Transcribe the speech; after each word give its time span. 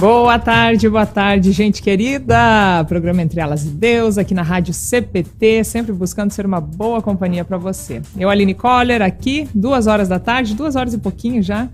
Boa 0.00 0.38
tarde, 0.38 0.88
boa 0.88 1.04
tarde, 1.04 1.52
gente 1.52 1.82
querida. 1.82 2.82
Programa 2.88 3.20
Entre 3.20 3.38
Elas 3.38 3.66
e 3.66 3.68
Deus, 3.68 4.16
aqui 4.16 4.32
na 4.32 4.40
Rádio 4.40 4.72
CPT, 4.72 5.62
sempre 5.62 5.92
buscando 5.92 6.30
ser 6.30 6.46
uma 6.46 6.58
boa 6.58 7.02
companhia 7.02 7.44
para 7.44 7.58
você. 7.58 8.00
Eu, 8.18 8.30
Aline 8.30 8.54
Coller, 8.54 9.02
aqui, 9.02 9.46
duas 9.54 9.86
horas 9.86 10.08
da 10.08 10.18
tarde, 10.18 10.54
duas 10.54 10.74
horas 10.74 10.94
e 10.94 10.98
pouquinho 10.98 11.42
já, 11.42 11.68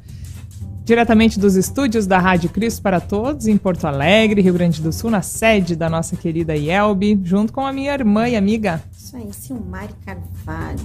diretamente 0.84 1.38
dos 1.38 1.54
estúdios 1.54 2.04
da 2.04 2.18
Rádio 2.18 2.50
Cristo 2.50 2.82
para 2.82 2.98
Todos, 2.98 3.46
em 3.46 3.56
Porto 3.56 3.86
Alegre, 3.86 4.42
Rio 4.42 4.54
Grande 4.54 4.82
do 4.82 4.92
Sul, 4.92 5.08
na 5.08 5.22
sede 5.22 5.76
da 5.76 5.88
nossa 5.88 6.16
querida 6.16 6.56
Yelbi, 6.56 7.20
junto 7.22 7.52
com 7.52 7.64
a 7.64 7.72
minha 7.72 7.94
irmã 7.94 8.28
e 8.28 8.34
amiga. 8.34 8.82
Isso 8.90 9.16
aí, 9.16 9.28
Silmari 9.30 9.94
Carvalho. 10.04 10.80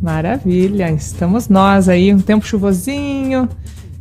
Maravilha, 0.00 0.92
estamos 0.92 1.48
nós 1.48 1.88
aí, 1.88 2.14
um 2.14 2.20
tempo 2.20 2.46
chuvosinho, 2.46 3.48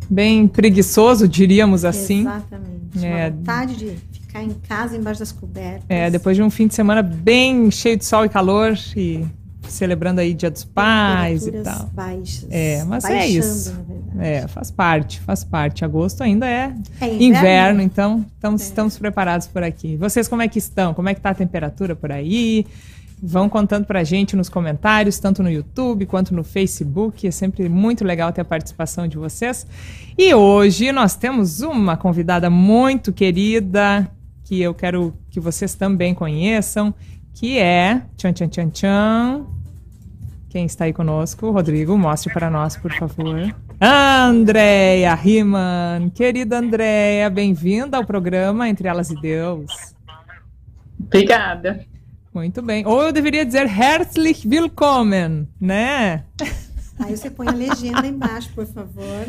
bem 0.07 0.47
preguiçoso, 0.47 1.27
diríamos 1.27 1.83
assim. 1.83 2.19
Exatamente. 2.19 2.72
É. 3.01 3.27
Uma 3.27 3.29
vontade 3.31 3.75
de 3.75 3.95
ficar 4.11 4.43
em 4.43 4.49
casa 4.67 4.95
embaixo 4.97 5.19
das 5.19 5.31
cobertas. 5.31 5.83
É, 5.89 6.09
depois 6.09 6.35
de 6.35 6.43
um 6.43 6.49
fim 6.49 6.67
de 6.67 6.73
semana 6.75 7.01
bem 7.01 7.69
cheio 7.71 7.97
de 7.97 8.05
sol 8.05 8.25
e 8.25 8.29
calor 8.29 8.77
e 8.95 9.25
celebrando 9.67 10.19
aí 10.21 10.33
Dia 10.33 10.51
dos 10.51 10.63
Pais 10.65 11.47
e 11.47 11.51
tal. 11.51 11.85
baixas. 11.93 12.45
É, 12.51 12.83
mas 12.83 13.05
é 13.05 13.25
isso. 13.27 13.73
É, 14.19 14.47
faz 14.47 14.69
parte, 14.69 15.19
faz 15.21 15.43
parte. 15.43 15.83
Agosto 15.85 16.21
ainda 16.21 16.45
é, 16.47 16.73
É 17.01 17.05
inverno, 17.07 17.23
inverno? 17.23 17.81
então 17.81 18.25
estamos, 18.35 18.61
É. 18.61 18.65
estamos 18.65 18.97
preparados 18.97 19.47
por 19.47 19.63
aqui. 19.63 19.95
Vocês 19.97 20.27
como 20.27 20.41
é 20.41 20.47
que 20.47 20.59
estão? 20.59 20.93
Como 20.93 21.09
é 21.09 21.13
que 21.13 21.21
tá 21.21 21.29
a 21.31 21.33
temperatura 21.35 21.95
por 21.95 22.11
aí? 22.11 22.65
Vão 23.25 23.47
contando 23.47 23.85
pra 23.85 24.03
gente 24.03 24.35
nos 24.35 24.49
comentários, 24.49 25.17
tanto 25.17 25.41
no 25.41 25.49
YouTube 25.49 26.05
quanto 26.05 26.35
no 26.35 26.43
Facebook. 26.43 27.25
É 27.25 27.31
sempre 27.31 27.69
muito 27.69 28.03
legal 28.03 28.33
ter 28.33 28.41
a 28.41 28.45
participação 28.45 29.07
de 29.07 29.17
vocês. 29.17 29.65
E 30.17 30.33
hoje 30.33 30.91
nós 30.91 31.15
temos 31.15 31.61
uma 31.61 31.95
convidada 31.95 32.49
muito 32.49 33.13
querida, 33.13 34.11
que 34.43 34.61
eu 34.61 34.73
quero 34.73 35.13
que 35.29 35.39
vocês 35.39 35.73
também 35.73 36.13
conheçam, 36.13 36.93
que 37.33 37.57
é. 37.57 38.01
Tchan, 38.17 38.33
tchan, 38.33 38.49
tchan, 38.49 38.69
tchan. 38.69 39.45
Quem 40.49 40.65
está 40.65 40.83
aí 40.83 40.91
conosco? 40.91 41.49
Rodrigo, 41.49 41.97
mostre 41.97 42.31
para 42.33 42.49
nós, 42.49 42.75
por 42.75 42.91
favor. 42.91 43.55
Andréia 43.79 45.15
Riemann. 45.15 46.09
Querida 46.09 46.57
Andréia, 46.57 47.29
bem-vinda 47.29 47.95
ao 47.95 48.05
programa 48.05 48.67
Entre 48.67 48.85
Elas 48.85 49.09
e 49.11 49.15
Deus. 49.15 49.95
Obrigada. 50.99 51.85
Muito 52.33 52.61
bem. 52.63 52.85
Ou 52.87 53.03
eu 53.03 53.11
deveria 53.11 53.45
dizer 53.45 53.67
herzlich 53.67 54.47
willkommen, 54.47 55.47
né? 55.61 56.23
Aí 56.99 57.15
você 57.15 57.29
põe 57.29 57.47
a 57.47 57.51
legenda 57.51 58.07
embaixo, 58.07 58.49
por 58.55 58.65
favor. 58.65 59.27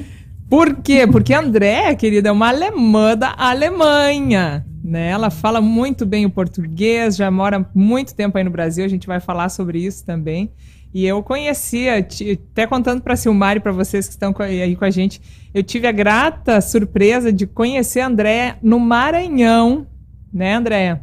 Por 0.48 0.76
quê? 0.76 1.06
Porque 1.06 1.34
a 1.34 1.40
Andréia, 1.40 1.94
querida, 1.94 2.30
é 2.30 2.32
uma 2.32 2.48
alemã 2.48 3.16
da 3.16 3.34
Alemanha. 3.36 4.64
Né? 4.82 5.08
Ela 5.08 5.30
fala 5.30 5.60
muito 5.60 6.06
bem 6.06 6.24
o 6.24 6.30
português, 6.30 7.16
já 7.16 7.30
mora 7.30 7.68
muito 7.74 8.14
tempo 8.14 8.38
aí 8.38 8.44
no 8.44 8.50
Brasil, 8.50 8.84
a 8.84 8.88
gente 8.88 9.06
vai 9.06 9.20
falar 9.20 9.48
sobre 9.48 9.78
isso 9.78 10.04
também. 10.04 10.50
E 10.92 11.04
eu 11.04 11.22
conhecia, 11.22 11.98
até 11.98 12.66
contando 12.66 13.02
para 13.02 13.14
a 13.14 13.16
Silmar 13.16 13.56
e 13.56 13.60
para 13.60 13.72
vocês 13.72 14.06
que 14.06 14.12
estão 14.12 14.34
aí 14.38 14.76
com 14.76 14.84
a 14.84 14.90
gente, 14.90 15.20
eu 15.52 15.62
tive 15.62 15.86
a 15.86 15.92
grata 15.92 16.60
surpresa 16.60 17.32
de 17.32 17.46
conhecer 17.46 18.00
a 18.00 18.06
Andréia 18.06 18.58
no 18.62 18.78
Maranhão, 18.78 19.86
né, 20.32 20.54
Andréia? 20.54 21.02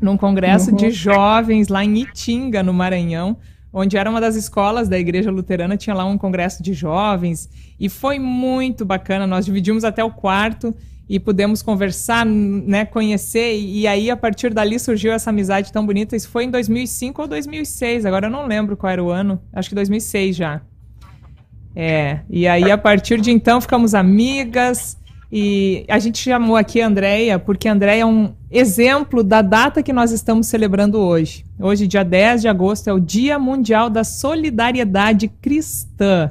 Num 0.00 0.16
congresso 0.16 0.70
Uhum. 0.70 0.76
de 0.76 0.90
jovens 0.90 1.68
lá 1.68 1.84
em 1.84 1.98
Itinga, 1.98 2.62
no 2.62 2.72
Maranhão, 2.72 3.36
onde 3.72 3.96
era 3.96 4.08
uma 4.08 4.20
das 4.20 4.36
escolas 4.36 4.88
da 4.88 4.98
Igreja 4.98 5.30
Luterana, 5.30 5.76
tinha 5.76 5.94
lá 5.94 6.04
um 6.04 6.16
congresso 6.16 6.62
de 6.62 6.72
jovens, 6.72 7.48
e 7.78 7.88
foi 7.88 8.18
muito 8.18 8.84
bacana. 8.84 9.26
Nós 9.26 9.44
dividimos 9.44 9.84
até 9.84 10.02
o 10.02 10.10
quarto 10.10 10.74
e 11.08 11.18
pudemos 11.18 11.62
conversar, 11.62 12.26
né, 12.26 12.84
conhecer, 12.84 13.58
e 13.58 13.86
aí 13.86 14.10
a 14.10 14.16
partir 14.16 14.52
dali 14.52 14.78
surgiu 14.78 15.12
essa 15.12 15.30
amizade 15.30 15.72
tão 15.72 15.84
bonita. 15.86 16.14
Isso 16.14 16.28
foi 16.28 16.44
em 16.44 16.50
2005 16.50 17.22
ou 17.22 17.28
2006, 17.28 18.04
agora 18.04 18.26
eu 18.26 18.30
não 18.30 18.46
lembro 18.46 18.76
qual 18.76 18.92
era 18.92 19.02
o 19.02 19.10
ano, 19.10 19.40
acho 19.52 19.70
que 19.70 19.74
2006 19.74 20.36
já. 20.36 20.60
É, 21.74 22.20
e 22.28 22.46
aí 22.48 22.70
a 22.70 22.76
partir 22.76 23.20
de 23.20 23.30
então 23.30 23.60
ficamos 23.60 23.94
amigas 23.94 24.97
e 25.30 25.84
a 25.88 25.98
gente 25.98 26.18
chamou 26.18 26.56
aqui 26.56 26.80
a 26.80 26.86
Andrea 26.86 27.38
porque 27.38 27.68
a 27.68 27.72
Andrea 27.72 28.00
é 28.00 28.06
um 28.06 28.32
exemplo 28.50 29.22
da 29.22 29.42
data 29.42 29.82
que 29.82 29.92
nós 29.92 30.10
estamos 30.10 30.46
celebrando 30.46 30.98
hoje. 30.98 31.44
Hoje, 31.60 31.86
dia 31.86 32.02
10 32.02 32.42
de 32.42 32.48
agosto, 32.48 32.88
é 32.88 32.92
o 32.92 32.98
Dia 32.98 33.38
Mundial 33.38 33.90
da 33.90 34.04
Solidariedade 34.04 35.28
Cristã. 35.28 36.30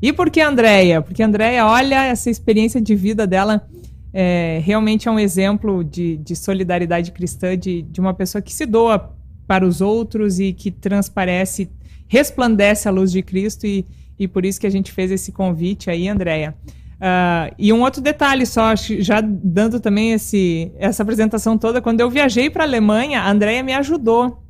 E 0.00 0.12
por 0.12 0.30
que 0.30 0.40
a 0.40 0.48
Andrea? 0.48 1.02
Porque 1.02 1.22
a 1.22 1.26
Andrea, 1.26 1.66
olha, 1.66 2.06
essa 2.06 2.30
experiência 2.30 2.80
de 2.80 2.94
vida 2.94 3.26
dela 3.26 3.66
é, 4.12 4.60
realmente 4.64 5.08
é 5.08 5.10
um 5.10 5.18
exemplo 5.18 5.84
de, 5.84 6.16
de 6.18 6.36
solidariedade 6.36 7.10
cristã, 7.12 7.58
de, 7.58 7.82
de 7.82 8.00
uma 8.00 8.14
pessoa 8.14 8.40
que 8.40 8.52
se 8.52 8.64
doa 8.64 9.12
para 9.46 9.66
os 9.66 9.80
outros 9.80 10.38
e 10.38 10.52
que 10.52 10.70
transparece, 10.70 11.68
resplandece 12.06 12.88
a 12.88 12.92
luz 12.92 13.10
de 13.10 13.22
Cristo 13.22 13.66
e, 13.66 13.84
e 14.16 14.28
por 14.28 14.44
isso 14.44 14.60
que 14.60 14.66
a 14.66 14.70
gente 14.70 14.92
fez 14.92 15.10
esse 15.10 15.32
convite 15.32 15.90
aí, 15.90 16.08
Andréia. 16.08 16.54
Ah, 17.00 17.50
e 17.58 17.72
um 17.72 17.80
outro 17.80 18.02
detalhe 18.02 18.44
só, 18.44 18.76
já 18.76 19.22
dando 19.22 19.80
também 19.80 20.12
esse, 20.12 20.70
essa 20.76 21.02
apresentação 21.02 21.56
toda, 21.56 21.80
quando 21.80 22.00
eu 22.00 22.10
viajei 22.10 22.50
para 22.50 22.62
a 22.62 22.66
Alemanha, 22.66 23.22
a 23.22 23.30
Andréia 23.30 23.62
me 23.62 23.72
ajudou. 23.72 24.42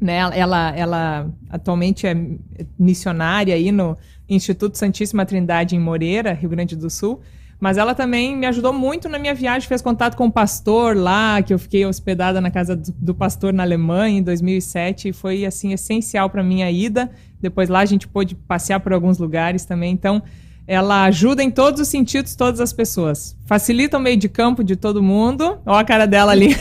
Né? 0.00 0.16
Ela, 0.34 0.74
ela 0.76 1.30
atualmente 1.48 2.06
é 2.06 2.16
missionária 2.76 3.54
aí 3.54 3.70
no 3.70 3.96
Instituto 4.28 4.76
Santíssima 4.76 5.24
Trindade 5.24 5.76
em 5.76 5.78
Moreira, 5.78 6.32
Rio 6.32 6.50
Grande 6.50 6.74
do 6.74 6.90
Sul. 6.90 7.20
Mas 7.60 7.78
ela 7.78 7.94
também 7.94 8.36
me 8.36 8.44
ajudou 8.46 8.72
muito 8.72 9.08
na 9.08 9.18
minha 9.18 9.32
viagem, 9.32 9.66
fez 9.66 9.80
contato 9.80 10.16
com 10.16 10.26
o 10.26 10.32
pastor 10.32 10.96
lá, 10.96 11.40
que 11.40 11.54
eu 11.54 11.58
fiquei 11.58 11.86
hospedada 11.86 12.40
na 12.40 12.50
casa 12.50 12.74
do, 12.74 12.92
do 12.92 13.14
pastor 13.14 13.52
na 13.52 13.62
Alemanha 13.62 14.18
em 14.18 14.22
2007, 14.22 15.08
e 15.08 15.12
foi 15.12 15.46
assim 15.46 15.72
essencial 15.72 16.28
para 16.28 16.42
minha 16.42 16.70
ida. 16.70 17.10
Depois 17.40 17.68
lá 17.68 17.78
a 17.78 17.86
gente 17.86 18.08
pôde 18.08 18.34
passear 18.34 18.80
por 18.80 18.92
alguns 18.92 19.18
lugares 19.18 19.64
também. 19.64 19.92
Então, 19.92 20.22
ela 20.66 21.04
ajuda 21.04 21.42
em 21.42 21.50
todos 21.50 21.80
os 21.80 21.88
sentidos 21.88 22.34
todas 22.34 22.60
as 22.60 22.72
pessoas. 22.72 23.36
Facilita 23.46 23.98
o 23.98 24.00
meio 24.00 24.16
de 24.16 24.28
campo 24.28 24.64
de 24.64 24.76
todo 24.76 25.02
mundo. 25.02 25.58
Olha 25.66 25.80
a 25.80 25.84
cara 25.84 26.06
dela 26.06 26.32
ali. 26.32 26.56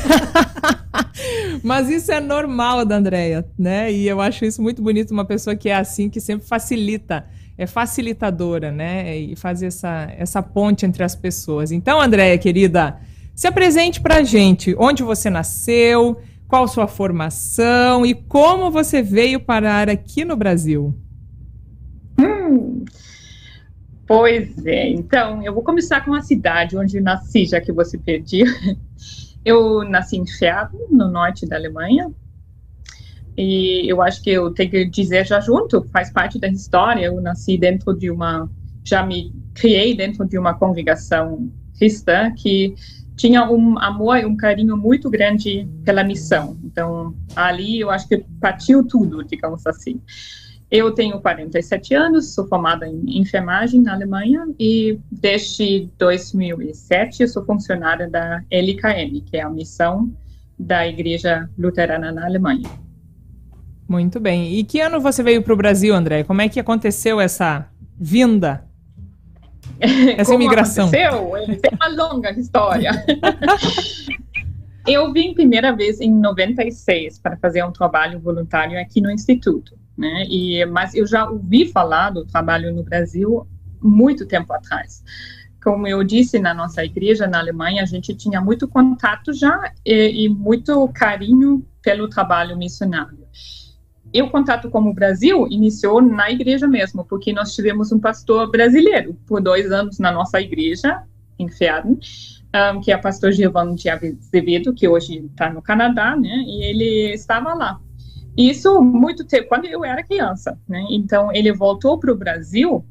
Mas 1.63 1.89
isso 1.89 2.11
é 2.11 2.19
normal 2.19 2.85
da 2.85 2.97
Andrea, 2.97 3.45
né? 3.57 3.91
E 3.91 4.07
eu 4.07 4.19
acho 4.19 4.43
isso 4.43 4.61
muito 4.61 4.81
bonito, 4.81 5.11
uma 5.11 5.23
pessoa 5.23 5.55
que 5.55 5.69
é 5.69 5.75
assim, 5.75 6.09
que 6.09 6.19
sempre 6.19 6.45
facilita, 6.45 7.25
é 7.57 7.65
facilitadora, 7.65 8.71
né? 8.71 9.17
E 9.17 9.35
faz 9.35 9.63
essa, 9.63 10.11
essa 10.17 10.43
ponte 10.43 10.85
entre 10.85 11.03
as 11.03 11.15
pessoas. 11.15 11.71
Então, 11.71 12.01
Andréia, 12.01 12.37
querida, 12.37 12.99
se 13.33 13.47
apresente 13.47 14.01
pra 14.01 14.23
gente. 14.23 14.75
Onde 14.77 15.03
você 15.03 15.29
nasceu, 15.29 16.19
qual 16.47 16.67
sua 16.67 16.87
formação 16.87 18.05
e 18.05 18.13
como 18.13 18.69
você 18.69 19.01
veio 19.01 19.39
parar 19.39 19.89
aqui 19.89 20.25
no 20.25 20.35
Brasil. 20.35 20.93
Hum, 22.19 22.83
pois 24.07 24.65
é, 24.65 24.89
então 24.89 25.43
eu 25.43 25.53
vou 25.53 25.63
começar 25.63 26.01
com 26.01 26.13
a 26.13 26.21
cidade 26.21 26.77
onde 26.77 26.99
nasci, 26.99 27.45
já 27.45 27.59
que 27.59 27.71
você 27.71 27.97
pediu. 27.97 28.45
Eu 29.45 29.83
nasci 29.83 30.15
em 30.15 30.23
Pferd, 30.23 30.71
no 30.89 31.11
norte 31.11 31.45
da 31.45 31.57
Alemanha, 31.57 32.09
e 33.37 33.89
eu 33.89 34.01
acho 34.01 34.21
que 34.21 34.29
eu 34.29 34.51
tenho 34.51 34.69
que 34.69 34.85
dizer 34.85 35.25
já 35.25 35.39
junto, 35.39 35.87
faz 35.91 36.11
parte 36.11 36.39
da 36.39 36.47
história. 36.47 37.05
Eu 37.05 37.19
nasci 37.19 37.57
dentro 37.57 37.93
de 37.93 38.11
uma, 38.11 38.49
já 38.83 39.03
me 39.05 39.33
criei 39.53 39.95
dentro 39.95 40.25
de 40.25 40.37
uma 40.37 40.53
congregação 40.53 41.51
cristã 41.77 42.31
que 42.33 42.75
tinha 43.15 43.49
um 43.49 43.77
amor 43.79 44.17
e 44.17 44.25
um 44.25 44.35
carinho 44.35 44.77
muito 44.77 45.09
grande 45.09 45.67
pela 45.83 46.03
missão. 46.03 46.57
Então, 46.63 47.15
ali 47.35 47.79
eu 47.79 47.89
acho 47.89 48.07
que 48.07 48.23
partiu 48.39 48.85
tudo, 48.85 49.23
digamos 49.23 49.65
assim. 49.65 49.99
Eu 50.73 50.89
tenho 50.89 51.21
47 51.21 51.93
anos, 51.93 52.33
sou 52.33 52.47
formada 52.47 52.87
em 52.87 53.19
enfermagem 53.19 53.79
na 53.79 53.93
Alemanha 53.93 54.47
e 54.59 54.99
desde 55.11 55.87
2007 55.99 57.21
eu 57.21 57.27
sou 57.27 57.45
funcionária 57.45 58.09
da 58.09 58.41
LKM, 58.49 59.21
que 59.23 59.37
é 59.37 59.43
a 59.43 59.49
missão 59.51 60.11
da 60.57 60.87
Igreja 60.87 61.47
Luterana 61.59 62.11
na 62.11 62.25
Alemanha. 62.25 62.67
Muito 63.87 64.19
bem. 64.19 64.55
E 64.55 64.63
que 64.63 64.81
ano 64.81 64.99
você 64.99 65.21
veio 65.21 65.43
para 65.43 65.53
o 65.53 65.55
Brasil, 65.55 65.93
André? 65.93 66.23
Como 66.23 66.41
é 66.41 66.49
que 66.49 66.59
aconteceu 66.59 67.21
essa 67.21 67.69
vinda? 67.95 68.65
Essa 70.17 70.31
Como 70.31 70.43
imigração. 70.43 70.87
aconteceu? 70.87 71.35
É 71.37 71.75
uma 71.75 71.87
longa 72.03 72.31
história. 72.31 72.91
eu 74.87 75.13
vim 75.13 75.35
primeira 75.35 75.75
vez 75.75 76.01
em 76.01 76.11
96 76.11 77.19
para 77.19 77.37
fazer 77.37 77.63
um 77.63 77.71
trabalho 77.71 78.19
voluntário 78.19 78.79
aqui 78.79 79.01
no 79.01 79.11
Instituto, 79.11 79.82
né? 79.97 80.25
E, 80.29 80.65
mas 80.65 80.93
eu 80.93 81.05
já 81.05 81.29
ouvi 81.29 81.71
falar 81.71 82.09
do 82.09 82.25
trabalho 82.25 82.73
no 82.73 82.83
Brasil 82.83 83.47
muito 83.81 84.25
tempo 84.25 84.53
atrás. 84.53 85.03
Como 85.63 85.87
eu 85.87 86.03
disse, 86.03 86.39
na 86.39 86.53
nossa 86.53 86.83
igreja 86.83 87.25
na 87.27 87.39
Alemanha, 87.39 87.83
a 87.83 87.85
gente 87.85 88.13
tinha 88.15 88.41
muito 88.41 88.67
contato 88.67 89.33
já 89.33 89.71
e, 89.85 90.25
e 90.25 90.29
muito 90.29 90.87
carinho 90.89 91.65
pelo 91.81 92.09
trabalho 92.09 92.57
missionário. 92.57 93.23
E 94.13 94.21
o 94.21 94.29
contato 94.29 94.69
com 94.69 94.81
o 94.81 94.93
Brasil 94.93 95.47
iniciou 95.49 96.01
na 96.01 96.29
igreja 96.29 96.67
mesmo, 96.67 97.03
porque 97.03 97.33
nós 97.33 97.55
tivemos 97.55 97.91
um 97.91 97.99
pastor 97.99 98.49
brasileiro 98.51 99.17
por 99.25 99.41
dois 99.41 99.71
anos 99.71 99.97
na 99.97 100.11
nossa 100.11 100.39
igreja, 100.39 101.01
em 101.39 101.47
Pferden, 101.47 101.97
um, 102.53 102.79
que 102.79 102.91
é 102.91 102.95
o 102.95 103.01
pastor 103.01 103.31
Giovanni 103.31 103.75
de 103.75 103.89
Azevedo, 103.89 104.73
que 104.73 104.87
hoje 104.87 105.25
está 105.25 105.49
no 105.49 105.63
Canadá, 105.63 106.15
né? 106.15 106.43
E 106.45 106.63
ele 106.63 107.13
estava 107.13 107.55
lá. 107.55 107.79
Isso 108.37 108.81
muito 108.81 109.25
tempo, 109.25 109.47
quando 109.47 109.65
eu 109.65 109.85
era 109.85 110.03
criança, 110.03 110.59
né? 110.67 110.83
Então, 110.89 111.31
ele 111.31 111.53
voltou 111.53 111.99
para 111.99 112.11
o 112.11 112.17
Brasil 112.17 112.85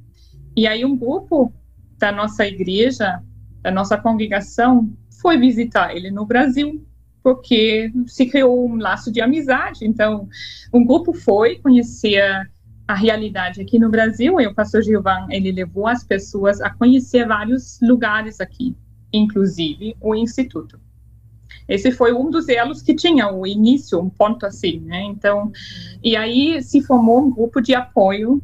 e 0.56 0.66
aí 0.66 0.84
um 0.84 0.96
grupo 0.96 1.52
da 1.98 2.12
nossa 2.12 2.46
igreja, 2.46 3.20
da 3.60 3.70
nossa 3.70 3.96
congregação, 3.96 4.92
foi 5.20 5.36
visitar 5.38 5.94
ele 5.94 6.10
no 6.10 6.26
Brasil, 6.26 6.84
porque 7.22 7.92
se 8.06 8.26
criou 8.26 8.68
um 8.68 8.76
laço 8.76 9.10
de 9.10 9.20
amizade. 9.20 9.84
Então, 9.84 10.28
um 10.72 10.84
grupo 10.84 11.12
foi 11.12 11.58
conhecer 11.58 12.20
a 12.86 12.94
realidade 12.94 13.60
aqui 13.60 13.78
no 13.78 13.88
Brasil 13.88 14.40
e 14.40 14.46
o 14.46 14.54
pastor 14.54 14.82
Gilvan, 14.82 15.26
ele 15.30 15.52
levou 15.52 15.86
as 15.86 16.04
pessoas 16.04 16.60
a 16.60 16.70
conhecer 16.70 17.26
vários 17.26 17.78
lugares 17.80 18.40
aqui, 18.40 18.76
inclusive 19.12 19.96
o 20.00 20.14
instituto. 20.14 20.80
Esse 21.72 21.90
foi 21.90 22.12
um 22.12 22.30
dos 22.30 22.50
elos 22.50 22.82
que 22.82 22.94
tinha 22.94 23.32
o 23.32 23.46
início, 23.46 23.98
um 23.98 24.10
ponto 24.10 24.44
assim, 24.44 24.80
né? 24.80 25.04
Então, 25.04 25.50
e 26.02 26.14
aí 26.14 26.62
se 26.62 26.82
formou 26.82 27.22
um 27.22 27.30
grupo 27.30 27.62
de 27.62 27.74
apoio 27.74 28.42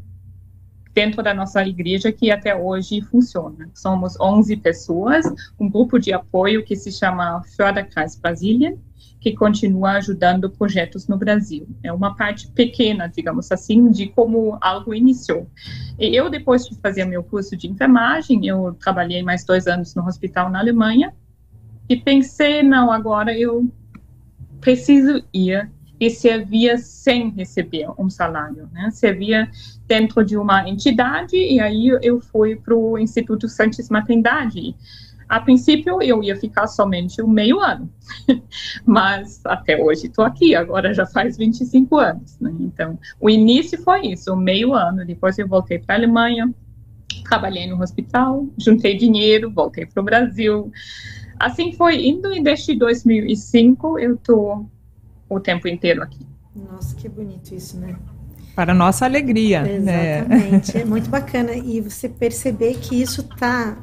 dentro 0.95 1.23
da 1.23 1.35
nossa 1.35 1.63
igreja 1.63 2.11
que 2.11 2.31
até 2.31 2.57
hoje 2.57 3.03
funciona. 3.03 3.69
Somos 3.75 4.19
11 4.19 4.57
pessoas, 4.57 5.27
um 5.61 5.69
grupo 5.69 5.99
de 5.99 6.11
apoio 6.11 6.65
que 6.65 6.75
se 6.75 6.91
chama 6.91 7.43
Förderkreis 7.55 8.17
Brasília, 8.17 8.79
que 9.21 9.35
continua 9.35 9.99
ajudando 9.99 10.49
projetos 10.49 11.07
no 11.07 11.19
Brasil. 11.19 11.69
É 11.83 11.93
uma 11.93 12.17
parte 12.17 12.51
pequena, 12.53 13.09
digamos 13.09 13.53
assim, 13.53 13.91
de 13.91 14.07
como 14.07 14.57
algo 14.59 14.95
iniciou. 14.95 15.51
E 15.99 16.17
eu, 16.17 16.31
depois 16.31 16.65
de 16.65 16.75
fazer 16.81 17.05
meu 17.05 17.23
curso 17.23 17.55
de 17.55 17.69
enfermagem, 17.69 18.47
eu 18.47 18.75
trabalhei 18.81 19.23
mais 19.23 19.45
dois 19.45 19.67
anos 19.67 19.95
no 19.95 20.07
hospital 20.07 20.49
na 20.49 20.61
Alemanha 20.61 21.13
e 21.89 21.97
pensei, 21.97 22.63
não, 22.63 22.91
agora 22.93 23.37
eu 23.37 23.71
preciso 24.61 25.23
ir 25.33 25.71
e 26.01 26.11
servia 26.11 26.79
sem 26.79 27.31
receber 27.31 27.89
um 27.99 28.09
salário, 28.09 28.69
né? 28.73 28.91
Servia 28.91 29.51
dentro 29.87 30.25
de 30.25 30.37
uma 30.37 30.69
entidade 30.69 31.37
e 31.37 31.59
aí 31.59 31.89
eu 32.03 32.21
fui 32.21 32.55
para 32.55 32.75
o 32.75 32.97
Instituto 32.97 33.49
Santíssima 33.49 34.05
Trindade 34.05 34.77
a 35.29 35.41
princípio, 35.41 36.01
eu 36.01 36.23
ia 36.23 36.35
ficar 36.35 36.67
somente 36.67 37.21
um 37.21 37.29
meio 37.29 37.61
ano, 37.61 37.91
mas 38.87 39.43
até 39.45 39.77
hoje 39.77 40.07
estou 40.07 40.25
aqui, 40.25 40.55
agora 40.55 40.95
já 40.95 41.05
faz 41.05 41.37
25 41.37 41.97
anos. 41.99 42.39
Né? 42.41 42.51
Então, 42.61 42.99
o 43.21 43.29
início 43.29 43.81
foi 43.83 44.07
isso, 44.07 44.33
um 44.33 44.37
meio 44.37 44.73
ano. 44.73 45.05
Depois 45.05 45.39
eu 45.39 45.47
voltei 45.47 45.79
para 45.79 45.97
a 45.97 45.99
Alemanha, 45.99 46.51
trabalhei 47.29 47.67
no 47.67 47.81
hospital, 47.83 48.47
juntei 48.57 48.97
dinheiro, 48.97 49.51
voltei 49.51 49.85
para 49.85 50.01
o 50.01 50.05
Brasil. 50.05 50.73
Assim 51.39 51.73
foi 51.73 52.07
indo 52.07 52.35
e 52.35 52.43
desde 52.43 52.75
2005 52.75 53.99
eu 53.99 54.15
estou 54.15 54.69
o 55.29 55.39
tempo 55.39 55.69
inteiro 55.69 56.03
aqui. 56.03 56.27
Nossa, 56.55 56.95
que 56.97 57.09
bonito 57.09 57.55
isso, 57.55 57.79
né? 57.79 57.97
Para 58.55 58.75
nossa 58.75 59.05
alegria. 59.05 59.63
Né? 59.63 60.21
Exatamente, 60.21 60.75
né? 60.75 60.81
é 60.83 60.85
muito 60.85 61.09
bacana. 61.09 61.55
E 61.55 61.81
você 61.81 62.09
perceber 62.09 62.79
que 62.79 63.01
isso 63.01 63.21
está 63.21 63.79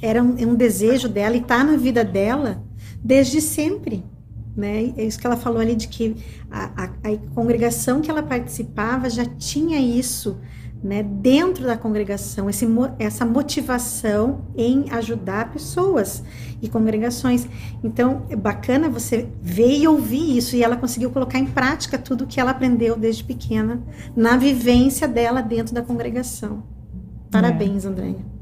era 0.00 0.22
um, 0.22 0.36
um 0.50 0.54
desejo 0.54 1.08
dela 1.08 1.36
e 1.36 1.40
está 1.40 1.62
na 1.64 1.76
vida 1.76 2.04
dela 2.04 2.62
desde 3.02 3.40
sempre. 3.40 4.04
Né? 4.56 4.94
É 4.96 5.04
isso 5.04 5.18
que 5.18 5.26
ela 5.26 5.36
falou 5.36 5.60
ali 5.60 5.74
de 5.74 5.88
que 5.88 6.16
a, 6.50 6.84
a, 6.84 6.84
a 6.84 7.16
congregação 7.34 8.00
que 8.00 8.10
ela 8.10 8.22
participava 8.22 9.10
já 9.10 9.24
tinha 9.24 9.78
isso 9.78 10.38
né, 10.82 11.02
dentro 11.02 11.64
da 11.64 11.76
congregação, 11.76 12.48
esse, 12.48 12.66
essa 12.98 13.24
motivação 13.24 14.42
em 14.56 14.86
ajudar 14.90 15.52
pessoas 15.52 16.22
e 16.60 16.68
congregações. 16.68 17.46
Então, 17.82 18.24
é 18.28 18.36
bacana 18.36 18.88
você 18.88 19.28
ver 19.42 19.78
e 19.78 19.88
ouvir 19.88 20.36
isso, 20.36 20.54
e 20.54 20.62
ela 20.62 20.76
conseguiu 20.76 21.10
colocar 21.10 21.38
em 21.38 21.46
prática 21.46 21.98
tudo 21.98 22.26
que 22.26 22.40
ela 22.40 22.50
aprendeu 22.50 22.96
desde 22.96 23.24
pequena, 23.24 23.82
na 24.14 24.36
vivência 24.36 25.08
dela 25.08 25.40
dentro 25.40 25.74
da 25.74 25.82
congregação. 25.82 26.62
Parabéns, 27.30 27.84
é. 27.84 27.88
Andréia. 27.88 28.35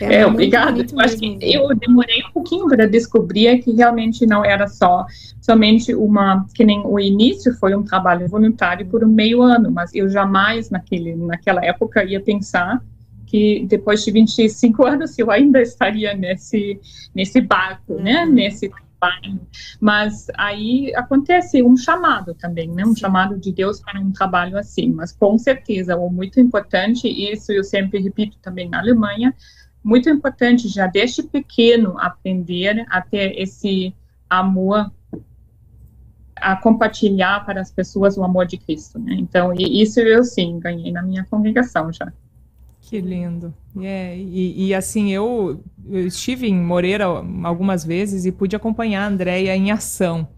É, 0.00 0.16
é 0.16 0.26
obrigada. 0.26 0.80
Eu 0.80 1.00
acho 1.00 1.16
que 1.16 1.38
eu 1.40 1.74
demorei 1.74 2.22
um 2.24 2.32
pouquinho 2.32 2.68
para 2.68 2.86
descobrir 2.86 3.58
que 3.58 3.72
realmente 3.72 4.26
não 4.26 4.44
era 4.44 4.66
só 4.68 5.06
somente 5.40 5.94
uma, 5.94 6.46
que 6.54 6.64
nem 6.64 6.80
o 6.84 6.98
início 6.98 7.54
foi 7.54 7.74
um 7.74 7.82
trabalho 7.82 8.28
voluntário 8.28 8.86
por 8.86 9.02
um 9.02 9.08
meio 9.08 9.42
ano, 9.42 9.70
mas 9.70 9.94
eu 9.94 10.08
jamais 10.08 10.70
naquele, 10.70 11.14
naquela 11.16 11.64
época 11.64 12.04
ia 12.04 12.20
pensar 12.20 12.82
que 13.26 13.66
depois 13.68 14.04
de 14.04 14.10
25 14.10 14.84
anos 14.86 15.18
eu 15.18 15.30
ainda 15.30 15.60
estaria 15.60 16.14
nesse 16.14 16.80
nesse 17.14 17.40
barco, 17.40 17.94
né, 17.94 18.24
uhum. 18.24 18.32
nesse 18.32 18.68
trabalho. 18.68 19.40
Mas 19.80 20.26
aí 20.36 20.92
acontece 20.94 21.62
um 21.62 21.76
chamado 21.76 22.34
também, 22.34 22.68
né, 22.68 22.84
um 22.84 22.96
chamado 22.96 23.38
de 23.38 23.52
Deus 23.52 23.80
para 23.80 24.00
um 24.00 24.10
trabalho 24.10 24.58
assim. 24.58 24.92
Mas 24.92 25.12
com 25.12 25.38
certeza, 25.38 25.96
o 25.96 26.10
muito 26.10 26.40
importante, 26.40 27.08
isso 27.08 27.52
eu 27.52 27.64
sempre 27.64 28.00
repito 28.00 28.38
também 28.42 28.68
na 28.68 28.80
Alemanha, 28.80 29.34
muito 29.88 30.10
importante 30.10 30.68
já 30.68 30.86
desde 30.86 31.22
pequeno 31.22 31.98
aprender 31.98 32.84
a 32.90 33.00
ter 33.00 33.32
esse 33.40 33.94
amor 34.28 34.92
a 36.36 36.54
compartilhar 36.56 37.44
para 37.46 37.62
as 37.62 37.72
pessoas 37.72 38.18
o 38.18 38.22
amor 38.22 38.44
de 38.46 38.58
Cristo, 38.58 38.98
né? 38.98 39.16
Então, 39.18 39.52
isso 39.54 39.98
eu 39.98 40.22
sim 40.22 40.60
ganhei 40.60 40.92
na 40.92 41.02
minha 41.02 41.24
congregação 41.24 41.90
já. 41.90 42.12
Que 42.82 43.00
lindo. 43.00 43.52
Yeah. 43.74 44.14
E, 44.14 44.66
e 44.66 44.74
assim, 44.74 45.10
eu, 45.10 45.58
eu, 45.90 46.06
estive 46.06 46.46
em 46.46 46.54
Moreira 46.54 47.06
algumas 47.42 47.82
vezes 47.82 48.26
e 48.26 48.30
pude 48.30 48.54
acompanhar 48.54 49.04
a 49.04 49.08
Andrea 49.08 49.56
em 49.56 49.70
ação. 49.70 50.28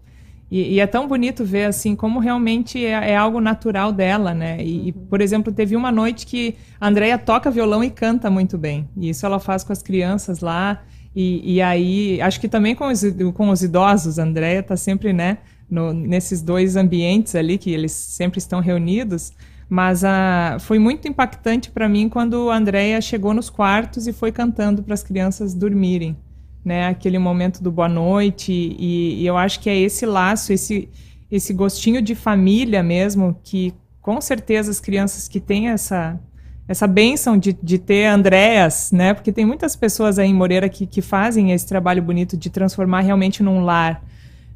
E, 0.51 0.73
e, 0.73 0.79
é 0.81 0.85
tão 0.85 1.07
bonito 1.07 1.45
ver 1.45 1.63
assim 1.63 1.95
como 1.95 2.19
realmente 2.19 2.85
é, 2.85 3.11
é 3.11 3.15
algo 3.15 3.39
natural 3.39 3.93
dela, 3.93 4.33
né? 4.33 4.61
E, 4.61 4.89
e, 4.89 4.91
por 4.91 5.21
exemplo, 5.21 5.53
teve 5.53 5.77
uma 5.77 5.93
noite 5.93 6.25
que 6.25 6.55
a 6.79 6.89
Andrea 6.89 7.17
toca 7.17 7.49
violão 7.49 7.81
e 7.81 7.89
canta 7.89 8.29
muito 8.29 8.57
bem. 8.57 8.89
E 8.97 9.09
isso 9.09 9.25
ela 9.25 9.39
faz 9.39 9.63
com 9.63 9.71
as 9.71 9.81
crianças 9.81 10.41
lá. 10.41 10.83
E, 11.15 11.55
e 11.55 11.61
aí, 11.61 12.21
acho 12.21 12.41
que 12.41 12.49
também 12.49 12.75
com 12.75 12.87
os, 12.87 13.01
com 13.33 13.49
os 13.49 13.63
idosos, 13.63 14.19
a 14.19 14.23
Andrea 14.23 14.59
está 14.59 14.75
sempre, 14.75 15.13
né, 15.13 15.37
no, 15.69 15.93
nesses 15.93 16.41
dois 16.41 16.75
ambientes 16.75 17.33
ali 17.33 17.57
que 17.57 17.71
eles 17.71 17.93
sempre 17.93 18.39
estão 18.39 18.59
reunidos. 18.59 19.31
Mas 19.69 20.03
a, 20.03 20.57
foi 20.59 20.79
muito 20.79 21.07
impactante 21.07 21.71
para 21.71 21.87
mim 21.87 22.09
quando 22.09 22.49
a 22.49 22.57
Andrea 22.57 22.99
chegou 22.99 23.33
nos 23.33 23.49
quartos 23.49 24.05
e 24.05 24.11
foi 24.11 24.33
cantando 24.33 24.83
para 24.83 24.93
as 24.93 25.01
crianças 25.01 25.53
dormirem 25.53 26.17
né? 26.63 26.87
Aquele 26.87 27.17
momento 27.17 27.61
do 27.61 27.71
boa 27.71 27.89
noite 27.89 28.51
e, 28.51 29.21
e, 29.21 29.25
eu 29.25 29.37
acho 29.37 29.59
que 29.59 29.69
é 29.69 29.77
esse 29.77 30.05
laço, 30.05 30.53
esse 30.53 30.87
esse 31.31 31.53
gostinho 31.53 32.01
de 32.01 32.13
família 32.13 32.83
mesmo 32.83 33.39
que 33.41 33.73
com 34.01 34.19
certeza 34.19 34.69
as 34.69 34.81
crianças 34.81 35.29
que 35.29 35.39
têm 35.39 35.69
essa 35.69 36.19
essa 36.67 36.87
benção 36.87 37.37
de, 37.37 37.51
de 37.61 37.77
ter 37.77 38.05
Andréas, 38.05 38.91
né? 38.93 39.13
Porque 39.13 39.31
tem 39.31 39.45
muitas 39.45 39.75
pessoas 39.75 40.17
aí 40.17 40.29
em 40.29 40.33
Moreira 40.33 40.69
que, 40.69 40.85
que 40.85 41.01
fazem 41.01 41.51
esse 41.51 41.67
trabalho 41.67 42.01
bonito 42.01 42.37
de 42.37 42.49
transformar 42.49 43.01
realmente 43.01 43.43
num 43.43 43.61
lar, 43.61 44.01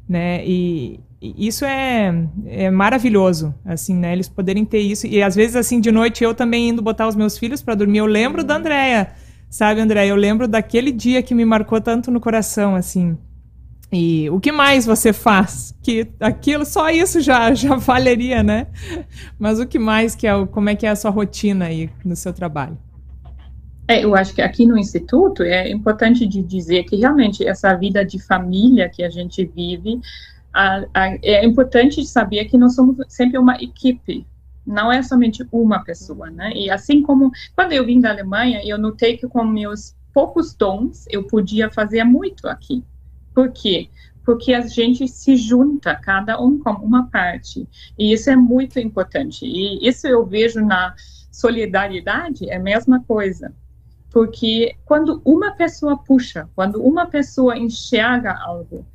né? 0.08 0.42
E, 0.46 0.98
e 1.20 1.46
isso 1.46 1.64
é, 1.66 2.14
é 2.46 2.70
maravilhoso, 2.70 3.54
assim, 3.64 3.94
né? 3.94 4.14
Eles 4.14 4.28
poderem 4.28 4.64
ter 4.64 4.78
isso. 4.78 5.06
E 5.06 5.22
às 5.22 5.34
vezes, 5.34 5.56
assim, 5.56 5.78
de 5.78 5.92
noite 5.92 6.24
eu 6.24 6.34
também 6.34 6.70
indo 6.70 6.80
botar 6.80 7.06
os 7.06 7.16
meus 7.16 7.36
filhos 7.36 7.60
para 7.60 7.74
dormir, 7.74 7.98
eu 7.98 8.06
lembro 8.06 8.42
da 8.42 8.56
Andréia 8.56 9.10
Sabe, 9.48 9.80
André, 9.80 10.06
eu 10.06 10.16
lembro 10.16 10.48
daquele 10.48 10.92
dia 10.92 11.22
que 11.22 11.34
me 11.34 11.44
marcou 11.44 11.80
tanto 11.80 12.10
no 12.10 12.20
coração, 12.20 12.74
assim. 12.74 13.16
E 13.92 14.28
o 14.30 14.40
que 14.40 14.50
mais 14.50 14.84
você 14.84 15.12
faz? 15.12 15.74
Que 15.82 16.08
aquilo, 16.20 16.64
só 16.64 16.90
isso 16.90 17.20
já, 17.20 17.52
já 17.54 17.76
valeria, 17.76 18.42
né? 18.42 18.66
Mas 19.38 19.60
o 19.60 19.66
que 19.66 19.78
mais 19.78 20.14
que 20.14 20.26
é, 20.26 20.46
como 20.46 20.68
é 20.68 20.74
que 20.74 20.86
é 20.86 20.90
a 20.90 20.96
sua 20.96 21.10
rotina 21.10 21.66
aí 21.66 21.88
no 22.04 22.16
seu 22.16 22.32
trabalho? 22.32 22.76
É, 23.88 24.04
eu 24.04 24.16
acho 24.16 24.34
que 24.34 24.42
aqui 24.42 24.66
no 24.66 24.76
Instituto 24.76 25.42
é 25.44 25.70
importante 25.70 26.26
de 26.26 26.42
dizer 26.42 26.84
que 26.84 26.96
realmente 26.96 27.46
essa 27.46 27.72
vida 27.74 28.04
de 28.04 28.18
família 28.18 28.88
que 28.88 29.04
a 29.04 29.08
gente 29.08 29.44
vive, 29.44 30.00
a, 30.52 30.84
a, 30.92 31.18
é 31.22 31.44
importante 31.44 32.04
saber 32.04 32.46
que 32.46 32.58
nós 32.58 32.74
somos 32.74 32.96
sempre 33.08 33.38
uma 33.38 33.54
equipe, 33.62 34.26
não 34.66 34.90
é 34.90 35.02
somente 35.02 35.46
uma 35.52 35.84
pessoa, 35.84 36.30
né? 36.30 36.52
E 36.54 36.70
assim 36.70 37.02
como 37.02 37.30
quando 37.54 37.72
eu 37.72 37.84
vim 37.84 38.00
da 38.00 38.10
Alemanha, 38.10 38.60
eu 38.64 38.78
notei 38.78 39.16
que 39.16 39.28
com 39.28 39.44
meus 39.44 39.94
poucos 40.12 40.54
dons 40.54 41.04
eu 41.10 41.24
podia 41.24 41.70
fazer 41.70 42.02
muito 42.04 42.48
aqui. 42.48 42.82
Por 43.34 43.52
quê? 43.52 43.88
Porque 44.24 44.54
a 44.54 44.62
gente 44.62 45.06
se 45.06 45.36
junta, 45.36 45.94
cada 45.94 46.40
um 46.40 46.58
com 46.58 46.70
uma 46.70 47.06
parte. 47.08 47.68
E 47.98 48.12
isso 48.12 48.28
é 48.28 48.34
muito 48.34 48.80
importante. 48.80 49.44
E 49.44 49.86
isso 49.86 50.06
eu 50.06 50.26
vejo 50.26 50.64
na 50.64 50.94
solidariedade, 51.30 52.48
é 52.48 52.56
a 52.56 52.60
mesma 52.60 53.04
coisa. 53.04 53.54
Porque 54.10 54.74
quando 54.86 55.20
uma 55.24 55.52
pessoa 55.52 55.98
puxa, 55.98 56.48
quando 56.56 56.82
uma 56.82 57.06
pessoa 57.06 57.58
enxerga 57.58 58.34
algo, 58.34 58.86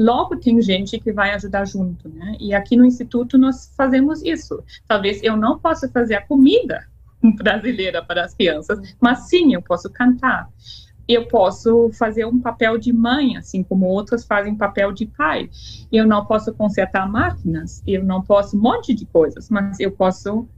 logo 0.00 0.34
tem 0.36 0.62
gente 0.62 0.98
que 0.98 1.12
vai 1.12 1.34
ajudar 1.34 1.66
junto, 1.66 2.08
né? 2.08 2.34
E 2.40 2.54
aqui 2.54 2.74
no 2.74 2.86
Instituto 2.86 3.36
nós 3.36 3.70
fazemos 3.76 4.22
isso. 4.22 4.64
Talvez 4.88 5.22
eu 5.22 5.36
não 5.36 5.58
possa 5.58 5.90
fazer 5.90 6.14
a 6.14 6.26
comida 6.26 6.86
brasileira 7.36 8.02
para 8.02 8.24
as 8.24 8.34
crianças, 8.34 8.96
mas 8.98 9.28
sim, 9.28 9.52
eu 9.52 9.60
posso 9.60 9.90
cantar. 9.90 10.48
eu 11.06 11.26
posso 11.26 11.90
fazer 11.98 12.24
um 12.24 12.40
papel 12.40 12.78
de 12.78 12.92
mãe, 12.92 13.36
assim 13.36 13.64
como 13.64 13.84
outras 13.86 14.24
fazem 14.24 14.54
papel 14.54 14.92
de 14.92 15.06
pai. 15.06 15.50
Eu 15.92 16.06
não 16.06 16.24
posso 16.24 16.54
consertar 16.54 17.10
máquinas, 17.10 17.82
eu 17.86 18.02
não 18.02 18.22
posso 18.22 18.56
um 18.56 18.60
monte 18.60 18.94
de 18.94 19.04
coisas, 19.04 19.50
mas 19.50 19.78
eu 19.80 19.90
posso 19.90 20.48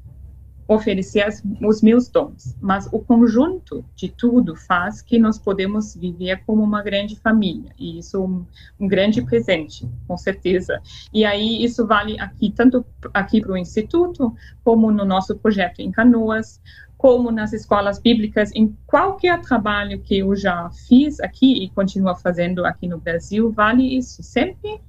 oferecer 0.75 1.23
as, 1.23 1.43
os 1.63 1.83
meus 1.83 2.09
dons. 2.09 2.57
Mas 2.61 2.89
o 2.93 2.99
conjunto 2.99 3.85
de 3.95 4.09
tudo 4.09 4.57
faz 4.57 5.03
que 5.03 5.19
nós 5.19 5.39
podemos 5.39 5.95
viver 5.95 6.43
como 6.45 6.63
uma 6.63 6.83
grande 6.83 7.17
família. 7.17 7.73
E 7.79 7.99
isso 7.99 8.17
é 8.17 8.21
um, 8.21 8.47
um 8.81 8.89
grande 8.89 9.23
presente, 9.23 9.89
com 10.07 10.17
certeza. 10.17 10.81
E 11.13 11.25
aí 11.25 11.65
isso 11.65 11.87
vale 11.87 12.19
aqui 12.21 12.51
tanto 12.51 12.85
aqui 13.13 13.41
para 13.41 13.53
o 13.53 13.57
instituto 13.57 14.35
como 14.65 14.91
no 14.91 15.05
nosso 15.05 15.37
projeto 15.37 15.81
em 15.81 15.91
Canoas, 15.91 16.61
como 16.97 17.33
nas 17.33 17.53
escolas 17.53 17.99
bíblicas, 17.99 18.53
em 18.55 18.77
qualquer 18.87 19.41
trabalho 19.41 20.01
que 20.01 20.19
eu 20.19 20.37
já 20.37 20.71
fiz 20.71 21.19
aqui 21.19 21.65
e 21.65 21.69
continuo 21.71 22.15
fazendo 22.15 22.65
aqui 22.65 22.87
no 22.87 22.99
Brasil, 22.99 23.51
vale 23.51 23.97
isso. 23.97 24.23
Sempre 24.23 24.81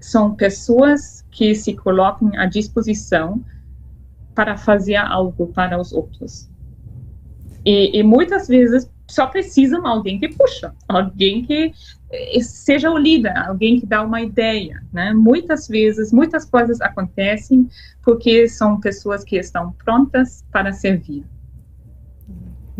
são 0.00 0.34
pessoas 0.36 1.24
que 1.30 1.54
se 1.56 1.74
colocam 1.74 2.30
à 2.36 2.46
disposição 2.46 3.44
para 4.38 4.56
fazer 4.56 4.94
algo 4.94 5.48
para 5.48 5.80
os 5.80 5.92
outros. 5.92 6.48
E, 7.66 7.98
e 7.98 8.04
muitas 8.04 8.46
vezes 8.46 8.88
só 9.10 9.26
precisam 9.26 9.84
alguém 9.84 10.20
que 10.20 10.28
puxa, 10.28 10.72
alguém 10.86 11.44
que 11.44 11.72
eh, 12.08 12.40
seja 12.40 12.88
o 12.88 12.96
líder, 12.96 13.36
alguém 13.36 13.80
que 13.80 13.86
dá 13.86 14.00
uma 14.00 14.22
ideia, 14.22 14.80
né? 14.92 15.12
Muitas 15.12 15.66
vezes, 15.66 16.12
muitas 16.12 16.44
coisas 16.44 16.80
acontecem 16.80 17.68
porque 18.00 18.48
são 18.48 18.78
pessoas 18.78 19.24
que 19.24 19.36
estão 19.36 19.72
prontas 19.84 20.44
para 20.52 20.72
servir. 20.72 21.24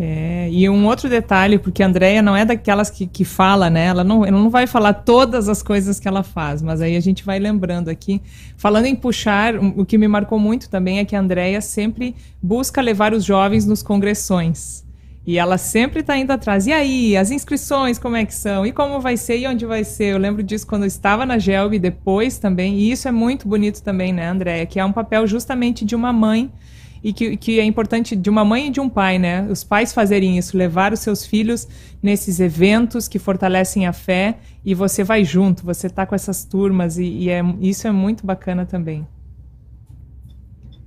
É, 0.01 0.49
e 0.53 0.69
um 0.69 0.87
outro 0.87 1.09
detalhe, 1.09 1.59
porque 1.59 1.83
a 1.83 1.87
Andrea 1.87 2.23
não 2.23 2.37
é 2.37 2.45
daquelas 2.45 2.89
que, 2.89 3.05
que 3.05 3.25
fala, 3.25 3.69
né? 3.69 3.87
Ela 3.87 4.05
não, 4.05 4.25
ela 4.25 4.39
não 4.39 4.49
vai 4.49 4.65
falar 4.65 4.93
todas 4.93 5.49
as 5.49 5.61
coisas 5.61 5.99
que 5.99 6.07
ela 6.07 6.23
faz, 6.23 6.63
mas 6.63 6.81
aí 6.81 6.95
a 6.95 7.01
gente 7.01 7.25
vai 7.25 7.41
lembrando 7.41 7.89
aqui. 7.89 8.23
Falando 8.57 8.87
em 8.87 8.95
puxar, 8.95 9.57
o 9.57 9.85
que 9.85 9.99
me 9.99 10.07
marcou 10.07 10.39
muito 10.39 10.71
também 10.71 11.01
é 11.01 11.05
que 11.05 11.17
a 11.17 11.21
Andrea 11.21 11.61
sempre 11.61 12.15
busca 12.41 12.81
levar 12.81 13.13
os 13.13 13.25
jovens 13.25 13.67
nos 13.67 13.83
congressões. 13.83 14.87
E 15.27 15.37
ela 15.37 15.59
sempre 15.59 16.01
está 16.01 16.17
indo 16.17 16.31
atrás. 16.31 16.69
E 16.69 16.73
aí, 16.73 17.17
as 17.17 17.33
inscrições, 17.33 17.99
como 17.99 18.17
é 18.17 18.25
que 18.25 18.35
são? 18.35 18.65
E 18.65 18.73
como 18.73 19.01
vai 19.01 19.17
ser? 19.17 19.39
E 19.41 19.49
onde 19.49 19.67
vai 19.67 19.83
ser? 19.83 20.15
Eu 20.15 20.19
lembro 20.19 20.45
disso 20.45 20.67
quando 20.67 20.85
eu 20.85 20.87
estava 20.87 21.27
na 21.27 21.39
Gelb, 21.39 21.77
depois 21.77 22.39
também. 22.39 22.79
E 22.79 22.93
isso 22.93 23.09
é 23.09 23.13
muito 23.13 23.49
bonito 23.49 23.83
também, 23.83 24.13
né, 24.13 24.29
Andréia? 24.29 24.65
Que 24.65 24.79
é 24.79 24.85
um 24.85 24.93
papel 24.93 25.27
justamente 25.27 25.85
de 25.85 25.97
uma 25.97 26.13
mãe 26.13 26.51
e 27.03 27.13
que, 27.13 27.37
que 27.37 27.61
é 27.61 27.65
importante 27.65 28.17
de 28.17 28.29
uma 28.29 28.45
mãe 28.45 28.69
e 28.69 28.71
de 28.71 28.81
um 28.81 28.89
pai, 28.89 29.19
né? 29.19 29.47
Os 29.51 29.63
pais 29.63 29.93
fazerem 29.93 30.39
isso, 30.39 30.57
levar 30.57 30.93
os 30.93 31.01
seus 31.01 31.25
filhos 31.25 31.69
nesses 32.03 32.41
eventos 32.41 33.09
que 33.09 33.19
fortalecem 33.19 33.87
a 33.87 33.93
fé 33.93 34.39
e 34.65 34.75
você 34.75 35.05
vai 35.05 35.25
junto, 35.25 35.65
você 35.65 35.87
está 35.87 36.05
com 36.05 36.15
essas 36.15 36.45
turmas 36.45 36.99
e, 36.99 37.05
e 37.05 37.31
é, 37.31 37.43
isso 37.61 37.87
é 37.87 37.93
muito 37.93 38.27
bacana 38.27 38.67
também. 38.67 39.07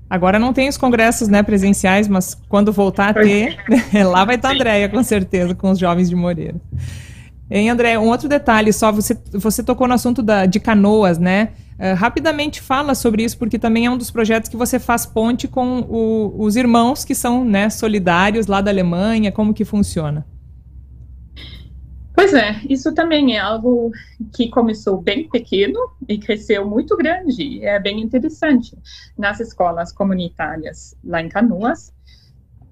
Agora 0.10 0.38
não 0.38 0.52
tem 0.52 0.68
os 0.68 0.76
congressos 0.76 1.30
né, 1.30 1.42
presenciais, 1.42 2.06
mas 2.06 2.36
quando 2.50 2.74
voltar 2.74 3.12
a 3.12 3.14
ter, 3.14 3.58
lá 4.06 4.26
vai 4.26 4.36
estar 4.36 4.50
a 4.50 4.52
Andréia, 4.52 4.90
com 4.90 5.02
certeza, 5.02 5.56
com 5.56 5.72
os 5.72 5.80
jovens 5.80 6.10
de 6.10 6.16
Moreira. 6.18 6.60
Em 7.50 7.70
André, 7.70 7.98
um 7.98 8.08
outro 8.08 8.28
detalhe 8.28 8.74
só, 8.74 8.92
você, 8.92 9.18
você 9.32 9.64
tocou 9.64 9.88
no 9.88 9.94
assunto 9.94 10.22
da, 10.22 10.46
de 10.46 10.60
canoas, 10.60 11.18
né? 11.18 11.50
Uh, 11.82 11.96
rapidamente 11.96 12.62
fala 12.62 12.94
sobre 12.94 13.24
isso, 13.24 13.40
porque 13.40 13.58
também 13.58 13.88
é 13.88 13.90
um 13.90 13.98
dos 13.98 14.12
projetos 14.12 14.48
que 14.48 14.56
você 14.56 14.78
faz 14.78 15.04
ponte 15.04 15.48
com 15.48 15.80
o, 15.80 16.36
os 16.38 16.56
irmãos 16.56 17.04
que 17.04 17.16
são 17.16 17.44
né, 17.44 17.72
solidários 17.72 18.46
lá 18.46 18.62
da 18.62 18.70
Alemanha, 18.70 19.32
como 19.32 19.52
que 19.52 19.66
funciona? 19.66 20.24
Pois 22.14 22.36
é, 22.36 22.62
isso 22.70 22.94
também 22.94 23.36
é 23.36 23.40
algo 23.40 23.92
que 24.32 24.48
começou 24.50 25.02
bem 25.02 25.28
pequeno 25.28 25.80
e 26.08 26.20
cresceu 26.20 26.70
muito 26.70 26.96
grande. 26.96 27.66
É 27.66 27.80
bem 27.80 28.00
interessante. 28.00 28.78
Nas 29.18 29.40
escolas 29.40 29.92
comunitárias 29.92 30.96
lá 31.04 31.20
em 31.20 31.30
Canoas, 31.30 31.92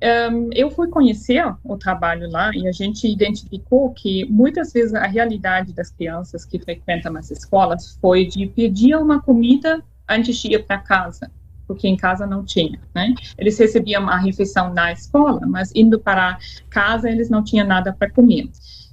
um, 0.01 0.50
eu 0.53 0.72
fui 0.72 0.88
conhecer 0.88 1.44
o 1.63 1.77
trabalho 1.77 2.29
lá 2.29 2.51
e 2.56 2.68
a 2.68 2.72
gente 2.72 3.08
identificou 3.08 3.91
que 3.91 4.25
muitas 4.25 4.72
vezes 4.72 4.94
a 4.94 5.06
realidade 5.06 5.74
das 5.74 5.91
crianças 5.91 6.46
que 6.46 6.58
frequentam 6.60 7.15
as 7.18 7.29
escolas 7.32 7.98
foi 8.01 8.25
de 8.25 8.46
pedir 8.48 8.96
uma 8.96 9.22
comida 9.22 9.84
antes 10.08 10.38
de 10.38 10.53
ir 10.53 10.65
para 10.65 10.77
casa 10.77 11.29
porque 11.70 11.88
em 11.88 11.96
casa 11.96 12.25
não 12.25 12.44
tinha, 12.44 12.82
né? 12.96 13.13
Eles 13.38 13.56
recebiam 13.60 14.10
a 14.10 14.18
refeição 14.18 14.74
na 14.74 14.91
escola, 14.91 15.41
mas 15.46 15.72
indo 15.75 16.00
para 16.00 16.39
casa 16.68 17.08
eles 17.12 17.29
não 17.29 17.44
tinham 17.44 17.68
nada 17.68 17.94
para 17.94 18.10
comer. 18.10 18.50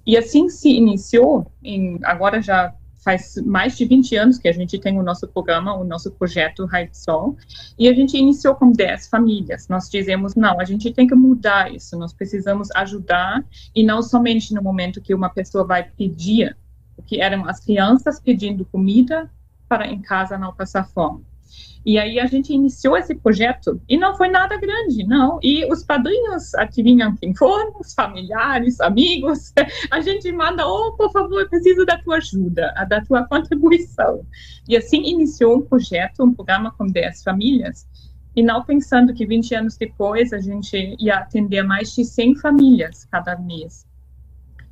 E 0.06 0.14
assim 0.14 0.50
se 0.50 0.68
iniciou, 0.68 1.50
em, 1.64 1.98
agora 2.04 2.42
já 2.42 2.74
faz 3.06 3.36
mais 3.46 3.76
de 3.76 3.84
20 3.84 4.16
anos 4.16 4.36
que 4.36 4.48
a 4.48 4.52
gente 4.52 4.80
tem 4.80 4.98
o 4.98 5.02
nosso 5.02 5.28
programa, 5.28 5.76
o 5.76 5.84
nosso 5.84 6.10
projeto 6.10 6.66
Raio 6.66 6.90
de 6.90 6.98
Sol, 6.98 7.36
e 7.78 7.88
a 7.88 7.94
gente 7.94 8.18
iniciou 8.18 8.56
com 8.56 8.72
10 8.72 9.06
famílias. 9.06 9.68
Nós 9.68 9.88
dizemos, 9.88 10.34
não, 10.34 10.58
a 10.58 10.64
gente 10.64 10.92
tem 10.92 11.06
que 11.06 11.14
mudar 11.14 11.72
isso, 11.72 11.96
nós 11.96 12.12
precisamos 12.12 12.68
ajudar, 12.72 13.44
e 13.72 13.84
não 13.84 14.02
somente 14.02 14.52
no 14.52 14.60
momento 14.60 15.00
que 15.00 15.14
uma 15.14 15.28
pessoa 15.28 15.64
vai 15.64 15.84
pedir, 15.84 16.56
porque 16.96 17.20
eram 17.20 17.48
as 17.48 17.60
crianças 17.60 18.18
pedindo 18.18 18.64
comida 18.64 19.30
para 19.68 19.86
em 19.86 20.02
casa 20.02 20.36
não 20.36 20.52
passar 20.52 20.88
fome. 20.88 21.24
E 21.86 22.00
aí 22.00 22.18
a 22.18 22.26
gente 22.26 22.52
iniciou 22.52 22.96
esse 22.96 23.14
projeto 23.14 23.80
e 23.88 23.96
não 23.96 24.16
foi 24.16 24.28
nada 24.28 24.56
grande, 24.56 25.04
não. 25.04 25.38
E 25.40 25.64
os 25.70 25.84
padrinhos 25.84 26.52
adivinham 26.56 27.14
quem 27.14 27.32
foram, 27.32 27.72
os 27.78 27.94
familiares, 27.94 28.80
amigos. 28.80 29.52
A 29.90 30.00
gente 30.00 30.30
manda, 30.32 30.66
oh, 30.66 30.94
por 30.96 31.12
favor, 31.12 31.48
preciso 31.48 31.86
da 31.86 31.96
tua 31.98 32.16
ajuda, 32.16 32.74
da 32.88 33.00
tua 33.02 33.24
contribuição. 33.28 34.26
E 34.68 34.76
assim 34.76 35.00
iniciou 35.04 35.58
um 35.58 35.62
projeto, 35.62 36.24
um 36.24 36.34
programa 36.34 36.72
com 36.72 36.88
10 36.88 37.22
famílias. 37.22 37.86
E 38.34 38.42
não 38.42 38.64
pensando 38.64 39.14
que 39.14 39.24
20 39.24 39.54
anos 39.54 39.76
depois 39.76 40.32
a 40.32 40.38
gente 40.38 40.96
ia 40.98 41.18
atender 41.18 41.62
mais 41.62 41.94
de 41.94 42.04
100 42.04 42.34
famílias 42.36 43.04
cada 43.04 43.38
mês. 43.38 43.86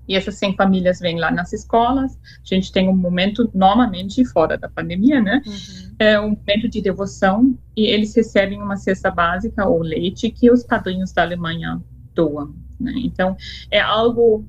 E 0.08 0.14
essas 0.14 0.36
100 0.36 0.56
famílias 0.56 1.00
vêm 1.00 1.18
lá 1.18 1.30
nas 1.30 1.52
escolas. 1.52 2.16
A 2.16 2.54
gente 2.54 2.70
tem 2.70 2.88
um 2.88 2.96
momento, 2.96 3.50
normalmente, 3.54 4.24
fora 4.24 4.58
da 4.58 4.68
pandemia, 4.68 5.20
né? 5.20 5.42
Uhum. 5.46 5.94
É 5.98 6.20
um 6.20 6.30
momento 6.30 6.68
de 6.68 6.80
devoção 6.80 7.58
e 7.76 7.86
eles 7.86 8.14
recebem 8.14 8.60
uma 8.60 8.76
cesta 8.76 9.10
básica 9.10 9.66
ou 9.66 9.82
leite 9.82 10.30
que 10.30 10.50
os 10.50 10.62
padrinhos 10.62 11.12
da 11.12 11.22
Alemanha 11.22 11.80
doam. 12.14 12.54
Né? 12.78 12.92
Então, 12.96 13.36
é 13.70 13.80
algo 13.80 14.46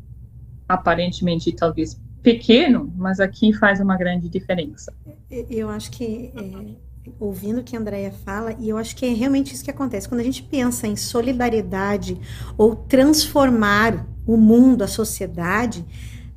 aparentemente 0.68 1.52
talvez 1.54 2.00
pequeno, 2.22 2.92
mas 2.98 3.20
aqui 3.20 3.54
faz 3.54 3.80
uma 3.80 3.96
grande 3.96 4.28
diferença. 4.28 4.92
Eu 5.30 5.70
acho 5.70 5.92
que 5.92 6.32
é, 6.36 7.12
ouvindo 7.20 7.60
o 7.60 7.64
que 7.64 7.76
a 7.76 7.80
Andrea 7.80 8.12
fala, 8.12 8.56
e 8.60 8.70
eu 8.70 8.78
acho 8.78 8.96
que 8.96 9.06
é 9.06 9.14
realmente 9.14 9.54
isso 9.54 9.64
que 9.64 9.70
acontece. 9.70 10.10
Quando 10.10 10.22
a 10.22 10.24
gente 10.24 10.42
pensa 10.42 10.88
em 10.88 10.96
solidariedade 10.96 12.20
ou 12.58 12.76
transformar 12.76 14.08
o 14.26 14.38
mundo, 14.38 14.84
a 14.84 14.88
sociedade, 14.88 15.86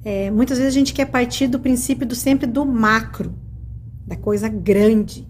é, 0.04 0.30
muitas 0.30 0.58
vezes 0.58 0.72
a 0.72 0.78
gente 0.78 0.94
quer 0.94 1.06
partir 1.06 1.48
do 1.48 1.58
princípio 1.58 2.06
do 2.06 2.14
sempre 2.14 2.46
do 2.46 2.64
macro, 2.64 3.34
da 4.06 4.16
coisa 4.16 4.48
grande. 4.48 5.28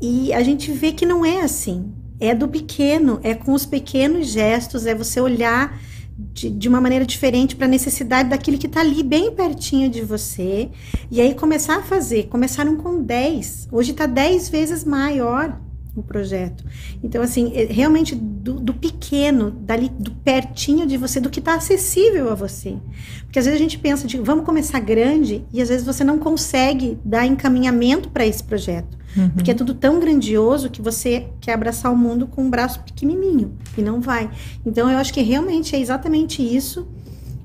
E 0.00 0.32
a 0.32 0.42
gente 0.42 0.72
vê 0.72 0.92
que 0.92 1.06
não 1.06 1.24
é 1.24 1.40
assim. 1.40 1.92
É 2.18 2.34
do 2.34 2.48
pequeno, 2.48 3.20
é 3.22 3.34
com 3.34 3.52
os 3.52 3.66
pequenos 3.66 4.28
gestos, 4.28 4.86
é 4.86 4.94
você 4.94 5.20
olhar 5.20 5.78
de, 6.16 6.50
de 6.50 6.68
uma 6.68 6.80
maneira 6.80 7.04
diferente 7.04 7.56
para 7.56 7.66
a 7.66 7.70
necessidade 7.70 8.28
daquele 8.28 8.58
que 8.58 8.66
está 8.66 8.80
ali 8.80 9.02
bem 9.02 9.32
pertinho 9.32 9.88
de 9.88 10.02
você. 10.02 10.70
E 11.10 11.20
aí 11.20 11.34
começar 11.34 11.78
a 11.78 11.82
fazer. 11.82 12.24
Começaram 12.24 12.76
com 12.76 13.02
10, 13.02 13.68
hoje 13.72 13.92
está 13.92 14.06
10 14.06 14.48
vezes 14.48 14.84
maior 14.84 15.58
o 15.94 16.02
projeto. 16.02 16.64
Então, 17.02 17.22
assim, 17.22 17.52
é 17.54 17.64
realmente 17.64 18.14
do, 18.14 18.54
do, 18.54 18.72
pequeno, 18.72 19.50
dali, 19.50 19.90
do 19.90 20.10
pertinho 20.10 20.86
de 20.86 20.96
você, 20.96 21.20
do 21.20 21.28
que 21.28 21.38
está 21.38 21.54
acessível 21.54 22.30
a 22.30 22.34
você. 22.34 22.78
Porque 23.24 23.38
às 23.38 23.44
vezes 23.44 23.60
a 23.60 23.62
gente 23.62 23.78
pensa 23.78 24.06
de 24.06 24.16
vamos 24.18 24.44
começar 24.44 24.80
grande 24.80 25.44
e 25.52 25.60
às 25.60 25.68
vezes 25.68 25.84
você 25.84 26.02
não 26.02 26.18
consegue 26.18 26.98
dar 27.04 27.26
encaminhamento 27.26 28.08
para 28.08 28.26
esse 28.26 28.42
projeto. 28.42 28.96
Uhum. 29.16 29.30
Porque 29.30 29.50
é 29.50 29.54
tudo 29.54 29.74
tão 29.74 30.00
grandioso 30.00 30.70
que 30.70 30.80
você 30.80 31.28
quer 31.40 31.52
abraçar 31.52 31.92
o 31.92 31.96
mundo 31.96 32.26
com 32.26 32.42
um 32.44 32.50
braço 32.50 32.80
pequenininho 32.80 33.58
e 33.76 33.82
não 33.82 34.00
vai. 34.00 34.30
Então, 34.64 34.90
eu 34.90 34.96
acho 34.96 35.12
que 35.12 35.20
realmente 35.20 35.76
é 35.76 35.80
exatamente 35.80 36.42
isso. 36.42 36.88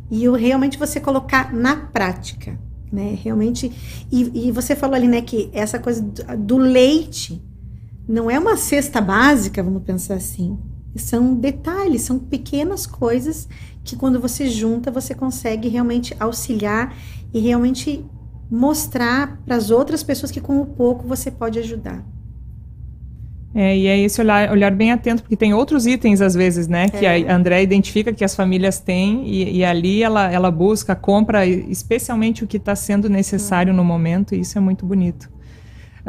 E 0.09 0.23
eu, 0.23 0.33
realmente 0.33 0.77
você 0.77 0.99
colocar 0.99 1.53
na 1.53 1.75
prática. 1.75 2.57
Né, 2.89 3.19
realmente, 3.21 3.69
e, 4.09 4.47
e 4.47 4.51
você 4.53 4.73
falou 4.73 4.95
ali, 4.95 5.09
né, 5.09 5.21
que 5.21 5.49
essa 5.51 5.77
coisa 5.77 6.01
do, 6.01 6.37
do 6.37 6.57
leite, 6.57 7.43
não 8.07 8.31
é 8.31 8.39
uma 8.39 8.55
cesta 8.55 9.01
básica, 9.01 9.61
vamos 9.61 9.83
pensar 9.83 10.15
assim. 10.15 10.57
São 10.95 11.35
detalhes, 11.35 12.03
são 12.03 12.17
pequenas 12.17 12.87
coisas 12.87 13.47
que 13.83 13.95
quando 13.95 14.19
você 14.19 14.49
junta, 14.49 14.89
você 14.89 15.13
consegue 15.13 15.67
realmente 15.67 16.15
auxiliar 16.19 16.95
e 17.33 17.39
realmente 17.39 18.03
mostrar 18.49 19.39
para 19.45 19.55
as 19.55 19.69
outras 19.69 20.03
pessoas 20.03 20.31
que 20.31 20.39
com 20.39 20.61
o 20.61 20.65
pouco 20.65 21.07
você 21.07 21.29
pode 21.29 21.59
ajudar. 21.59 22.03
É, 23.53 23.75
e 23.75 23.87
é 23.87 23.99
esse 23.99 24.21
olhar, 24.21 24.51
olhar 24.51 24.71
bem 24.71 24.91
atento, 24.91 25.23
porque 25.23 25.35
tem 25.35 25.53
outros 25.53 25.87
itens, 25.87 26.21
às 26.21 26.35
vezes, 26.35 26.67
né? 26.67 26.89
Que 26.89 27.05
é. 27.05 27.29
a 27.29 27.35
André 27.35 27.63
identifica 27.63 28.13
que 28.13 28.23
as 28.23 28.35
famílias 28.35 28.79
têm 28.79 29.27
e, 29.27 29.57
e, 29.57 29.65
ali 29.65 30.03
ela, 30.03 30.31
ela 30.31 30.51
busca, 30.51 30.95
compra 30.95 31.45
especialmente 31.45 32.43
o 32.43 32.47
que 32.47 32.57
está 32.57 32.75
sendo 32.75 33.09
necessário 33.09 33.73
no 33.73 33.83
momento, 33.83 34.35
e 34.35 34.41
isso 34.41 34.57
é 34.57 34.61
muito 34.61 34.85
bonito. 34.85 35.29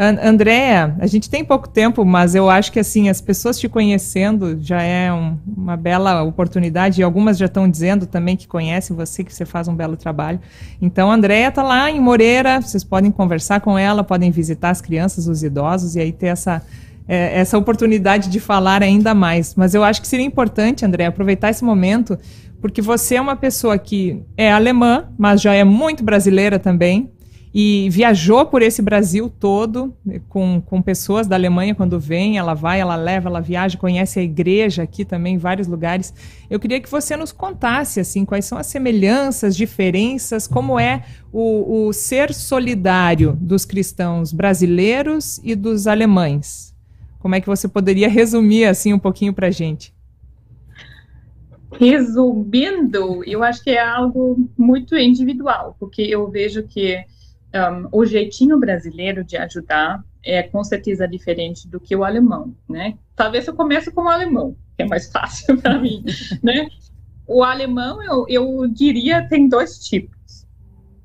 Andréa, 0.00 0.94
a 1.00 1.08
gente 1.08 1.28
tem 1.28 1.44
pouco 1.44 1.68
tempo, 1.68 2.04
mas 2.04 2.36
eu 2.36 2.48
acho 2.48 2.70
que 2.70 2.78
assim 2.78 3.08
as 3.08 3.20
pessoas 3.20 3.58
te 3.58 3.68
conhecendo 3.68 4.56
já 4.60 4.80
é 4.80 5.12
um, 5.12 5.36
uma 5.44 5.76
bela 5.76 6.22
oportunidade 6.22 7.00
e 7.00 7.04
algumas 7.04 7.36
já 7.36 7.46
estão 7.46 7.68
dizendo 7.68 8.06
também 8.06 8.36
que 8.36 8.46
conhecem 8.46 8.94
você, 8.94 9.24
que 9.24 9.34
você 9.34 9.44
faz 9.44 9.66
um 9.66 9.74
belo 9.74 9.96
trabalho. 9.96 10.38
Então, 10.80 11.10
a 11.10 11.14
Andréa 11.14 11.48
está 11.48 11.64
lá 11.64 11.90
em 11.90 11.98
Moreira, 11.98 12.60
vocês 12.60 12.84
podem 12.84 13.10
conversar 13.10 13.60
com 13.60 13.76
ela, 13.76 14.04
podem 14.04 14.30
visitar 14.30 14.70
as 14.70 14.80
crianças, 14.80 15.26
os 15.26 15.42
idosos 15.42 15.96
e 15.96 16.00
aí 16.00 16.12
ter 16.12 16.28
essa 16.28 16.62
é, 17.08 17.40
essa 17.40 17.58
oportunidade 17.58 18.28
de 18.28 18.38
falar 18.38 18.84
ainda 18.84 19.14
mais. 19.14 19.56
Mas 19.56 19.74
eu 19.74 19.82
acho 19.82 20.00
que 20.00 20.06
seria 20.06 20.26
importante, 20.26 20.84
André, 20.84 21.06
aproveitar 21.06 21.50
esse 21.50 21.64
momento, 21.64 22.16
porque 22.60 22.80
você 22.80 23.16
é 23.16 23.20
uma 23.20 23.34
pessoa 23.34 23.76
que 23.76 24.22
é 24.36 24.52
alemã, 24.52 25.08
mas 25.18 25.40
já 25.40 25.54
é 25.54 25.64
muito 25.64 26.04
brasileira 26.04 26.56
também 26.56 27.10
e 27.60 27.90
viajou 27.90 28.46
por 28.46 28.62
esse 28.62 28.80
Brasil 28.80 29.28
todo 29.28 29.92
com, 30.28 30.62
com 30.64 30.80
pessoas 30.80 31.26
da 31.26 31.34
Alemanha 31.34 31.74
quando 31.74 31.98
vem, 31.98 32.38
ela 32.38 32.54
vai, 32.54 32.78
ela 32.78 32.94
leva, 32.94 33.28
ela 33.28 33.40
viaja, 33.40 33.76
conhece 33.76 34.20
a 34.20 34.22
igreja 34.22 34.84
aqui 34.84 35.04
também 35.04 35.34
em 35.34 35.38
vários 35.38 35.66
lugares. 35.66 36.14
Eu 36.48 36.60
queria 36.60 36.80
que 36.80 36.88
você 36.88 37.16
nos 37.16 37.32
contasse 37.32 37.98
assim 37.98 38.24
quais 38.24 38.44
são 38.44 38.58
as 38.58 38.68
semelhanças, 38.68 39.56
diferenças, 39.56 40.46
como 40.46 40.78
é 40.78 41.02
o, 41.32 41.88
o 41.88 41.92
ser 41.92 42.32
solidário 42.32 43.36
dos 43.40 43.64
cristãos 43.64 44.32
brasileiros 44.32 45.40
e 45.42 45.56
dos 45.56 45.88
alemães. 45.88 46.72
Como 47.18 47.34
é 47.34 47.40
que 47.40 47.48
você 47.48 47.66
poderia 47.66 48.08
resumir 48.08 48.66
assim 48.66 48.92
um 48.92 49.00
pouquinho 49.00 49.32
para 49.32 49.48
a 49.48 49.50
gente? 49.50 49.92
Resumindo, 51.72 53.24
eu 53.26 53.42
acho 53.42 53.64
que 53.64 53.70
é 53.70 53.84
algo 53.84 54.48
muito 54.56 54.96
individual, 54.96 55.74
porque 55.80 56.02
eu 56.02 56.30
vejo 56.30 56.62
que 56.62 57.04
um, 57.54 57.88
o 57.92 58.04
jeitinho 58.04 58.58
brasileiro 58.58 59.24
de 59.24 59.36
ajudar 59.36 60.04
é 60.24 60.42
com 60.42 60.62
certeza 60.62 61.06
diferente 61.06 61.66
do 61.68 61.80
que 61.80 61.96
o 61.96 62.04
alemão, 62.04 62.54
né? 62.68 62.98
Talvez 63.16 63.46
eu 63.46 63.54
comece 63.54 63.90
com 63.90 64.02
o 64.02 64.08
alemão, 64.08 64.56
que 64.76 64.82
é 64.82 64.86
mais 64.86 65.08
fácil 65.12 65.56
para 65.58 65.78
mim, 65.78 66.04
né? 66.42 66.68
O 67.26 67.42
alemão, 67.42 68.02
eu, 68.02 68.26
eu 68.28 68.66
diria, 68.68 69.26
tem 69.28 69.48
dois 69.48 69.78
tipos. 69.78 70.18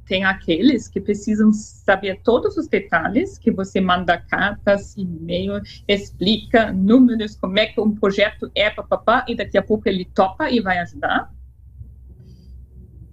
Tem 0.07 0.25
aqueles 0.25 0.87
que 0.87 0.99
precisam 0.99 1.51
saber 1.51 2.21
todos 2.23 2.57
os 2.57 2.67
detalhes, 2.67 3.37
que 3.37 3.51
você 3.51 3.79
manda 3.79 4.17
cartas, 4.17 4.95
e-mail, 4.97 5.61
explica 5.87 6.71
números, 6.71 7.35
como 7.35 7.57
é 7.57 7.67
que 7.67 7.79
um 7.79 7.95
projeto 7.95 8.51
é, 8.53 8.69
papapá, 8.69 9.25
e 9.27 9.35
daqui 9.35 9.57
a 9.57 9.61
pouco 9.61 9.87
ele 9.87 10.05
topa 10.05 10.49
e 10.49 10.59
vai 10.59 10.79
ajudar. 10.79 11.33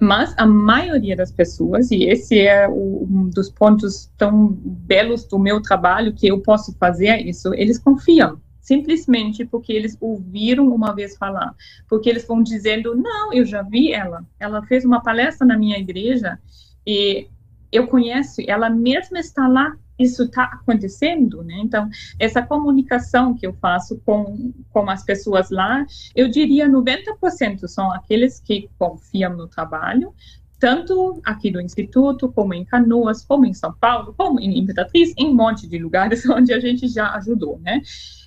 Mas 0.00 0.34
a 0.38 0.46
maioria 0.46 1.14
das 1.14 1.30
pessoas, 1.30 1.90
e 1.90 2.04
esse 2.04 2.38
é 2.40 2.66
o, 2.66 3.06
um 3.08 3.28
dos 3.28 3.50
pontos 3.50 4.10
tão 4.16 4.48
belos 4.48 5.24
do 5.24 5.38
meu 5.38 5.60
trabalho, 5.60 6.14
que 6.14 6.26
eu 6.26 6.40
posso 6.40 6.74
fazer 6.78 7.18
isso, 7.18 7.52
eles 7.54 7.78
confiam 7.78 8.40
simplesmente 8.60 9.44
porque 9.44 9.72
eles 9.72 9.96
ouviram 10.00 10.68
uma 10.72 10.94
vez 10.94 11.16
falar, 11.16 11.54
porque 11.88 12.08
eles 12.08 12.24
vão 12.24 12.40
dizendo, 12.40 12.94
não, 12.94 13.32
eu 13.32 13.44
já 13.44 13.62
vi 13.62 13.92
ela, 13.92 14.24
ela 14.38 14.62
fez 14.62 14.84
uma 14.84 15.02
palestra 15.02 15.44
na 15.44 15.58
minha 15.58 15.76
igreja 15.76 16.38
e 16.86 17.26
eu 17.72 17.88
conheço, 17.88 18.40
ela 18.46 18.70
mesma 18.70 19.18
está 19.18 19.48
lá 19.48 19.76
isso 20.02 20.24
está 20.24 20.44
acontecendo, 20.44 21.42
né? 21.42 21.60
Então, 21.62 21.88
essa 22.18 22.42
comunicação 22.42 23.34
que 23.34 23.46
eu 23.46 23.52
faço 23.54 24.00
com, 24.04 24.52
com 24.70 24.88
as 24.88 25.04
pessoas 25.04 25.50
lá, 25.50 25.84
eu 26.14 26.28
diria 26.28 26.68
90% 26.68 27.68
são 27.68 27.92
aqueles 27.92 28.40
que 28.40 28.70
confiam 28.78 29.36
no 29.36 29.46
trabalho, 29.46 30.14
tanto 30.58 31.20
aqui 31.24 31.50
do 31.50 31.60
Instituto, 31.60 32.30
como 32.32 32.54
em 32.54 32.64
Canoas, 32.64 33.24
como 33.24 33.46
em 33.46 33.54
São 33.54 33.72
Paulo, 33.72 34.14
como 34.16 34.40
em 34.40 34.58
Imperatriz, 34.58 35.12
em 35.16 35.28
um 35.28 35.34
monte 35.34 35.66
de 35.66 35.78
lugares 35.78 36.24
onde 36.28 36.52
a 36.52 36.60
gente 36.60 36.88
já 36.88 37.14
ajudou, 37.14 37.58
né? 37.60 37.82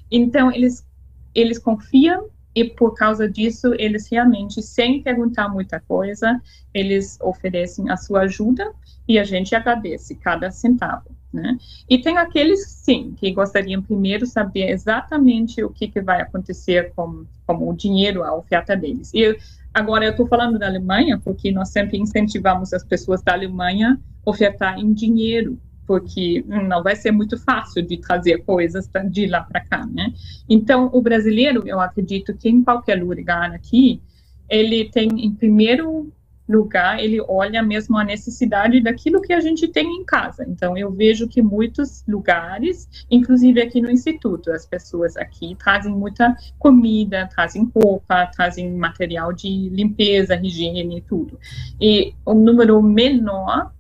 Então, 0.10 0.52
eles, 0.52 0.86
eles 1.34 1.58
confiam 1.58 2.30
e 2.56 2.64
por 2.64 2.94
causa 2.94 3.28
disso, 3.28 3.74
eles 3.80 4.08
realmente, 4.12 4.62
sem 4.62 5.02
perguntar 5.02 5.50
muita 5.50 5.80
coisa, 5.80 6.40
eles 6.72 7.18
oferecem 7.20 7.90
a 7.90 7.98
sua 7.98 8.22
ajuda 8.22 8.72
e 9.08 9.18
a 9.18 9.24
gente 9.24 9.56
agradece 9.56 10.16
cada 10.16 10.52
centavo. 10.52 11.23
Né? 11.34 11.58
E 11.90 11.98
tem 11.98 12.18
aqueles, 12.18 12.64
sim, 12.68 13.16
que 13.18 13.32
gostariam 13.32 13.82
primeiro 13.82 14.28
saber 14.28 14.70
exatamente 14.70 15.64
o 15.64 15.70
que, 15.72 15.88
que 15.88 16.00
vai 16.00 16.22
acontecer 16.22 16.94
com, 16.96 17.26
com 17.48 17.70
o 17.70 17.74
dinheiro, 17.74 18.24
a 18.24 18.36
oferta 18.36 18.76
deles. 18.78 19.12
E 19.16 19.36
agora 19.74 20.06
eu 20.06 20.12
estou 20.12 20.28
falando 20.28 20.60
da 20.60 20.68
Alemanha, 20.68 21.20
porque 21.24 21.52
nós 21.52 21.70
sempre 21.70 21.98
incentivamos 21.98 22.72
as 22.72 22.84
pessoas 22.84 23.24
da 23.24 23.34
Alemanha 23.34 24.00
a 24.24 24.30
ofertar 24.30 24.78
em 24.78 24.94
dinheiro, 24.94 25.58
porque 25.88 26.46
não 26.48 26.84
vai 26.84 26.96
ser 26.96 27.12
muito 27.12 27.36
fácil 27.38 27.82
de 27.82 27.98
trazer 27.98 28.44
coisas 28.46 28.88
de 29.10 29.26
lá 29.26 29.42
para 29.42 29.62
cá, 29.62 29.88
né? 29.88 30.14
Então, 30.48 30.90
o 30.94 31.02
brasileiro, 31.02 31.64
eu 31.66 31.80
acredito 31.80 32.38
que 32.38 32.48
em 32.48 32.64
qualquer 32.64 33.04
lugar 33.04 33.52
aqui, 33.52 34.00
ele 34.48 34.90
tem, 34.90 35.10
em 35.18 35.34
primeiro 35.34 36.14
lugar, 36.48 37.00
ele 37.00 37.22
olha 37.28 37.64
mesmo 37.64 37.98
a 37.98 38.04
necessidade 38.04 38.82
daquilo 38.82 39.22
que 39.22 39.34
a 39.34 39.40
gente 39.40 39.68
tem 39.68 39.88
em 39.88 40.04
casa. 40.04 40.46
Então, 40.48 40.78
eu 40.78 40.92
vejo 40.92 41.28
que 41.28 41.42
muitos 41.42 42.04
lugares, 42.08 42.88
inclusive 43.10 43.62
aqui 43.62 43.82
no 43.82 43.90
Instituto, 43.90 44.52
as 44.52 44.66
pessoas 44.66 45.16
aqui 45.16 45.56
trazem 45.56 45.94
muita 45.94 46.36
comida, 46.60 47.28
trazem 47.34 47.72
roupa, 47.74 48.28
trazem 48.28 48.74
material 48.74 49.32
de 49.32 49.70
limpeza, 49.70 50.36
higiene 50.36 50.98
e 50.98 51.02
tudo. 51.02 51.40
E 51.80 52.14
o 52.26 52.34
número 52.34 52.82
menor 52.82 53.72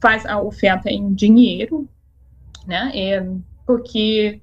faz 0.00 0.24
a 0.26 0.40
oferta 0.40 0.90
em 0.90 1.12
dinheiro, 1.14 1.88
né? 2.66 2.90
É 2.94 3.26
porque 3.66 4.40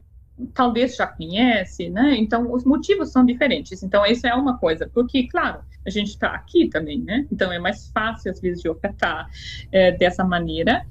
talvez 0.54 0.96
já 0.96 1.08
conhece, 1.08 1.90
né? 1.90 2.16
Então, 2.18 2.52
os 2.52 2.64
motivos 2.64 3.12
são 3.12 3.26
diferentes. 3.26 3.84
Então, 3.84 4.06
isso 4.06 4.26
é 4.28 4.34
uma 4.34 4.58
coisa, 4.58 4.90
porque, 4.94 5.28
claro, 5.28 5.62
a 5.86 5.90
gente 5.90 6.10
está 6.10 6.30
aqui 6.30 6.68
também, 6.68 7.02
né? 7.02 7.28
Então, 7.32 7.52
é 7.52 7.60
mais 7.60 7.90
fácil, 7.90 8.32
às 8.32 8.40
vezes, 8.40 8.62
de 8.62 8.70
ofertar 8.70 9.30
é, 9.72 9.92
dessa 9.92 10.24
maneira. 10.24 10.86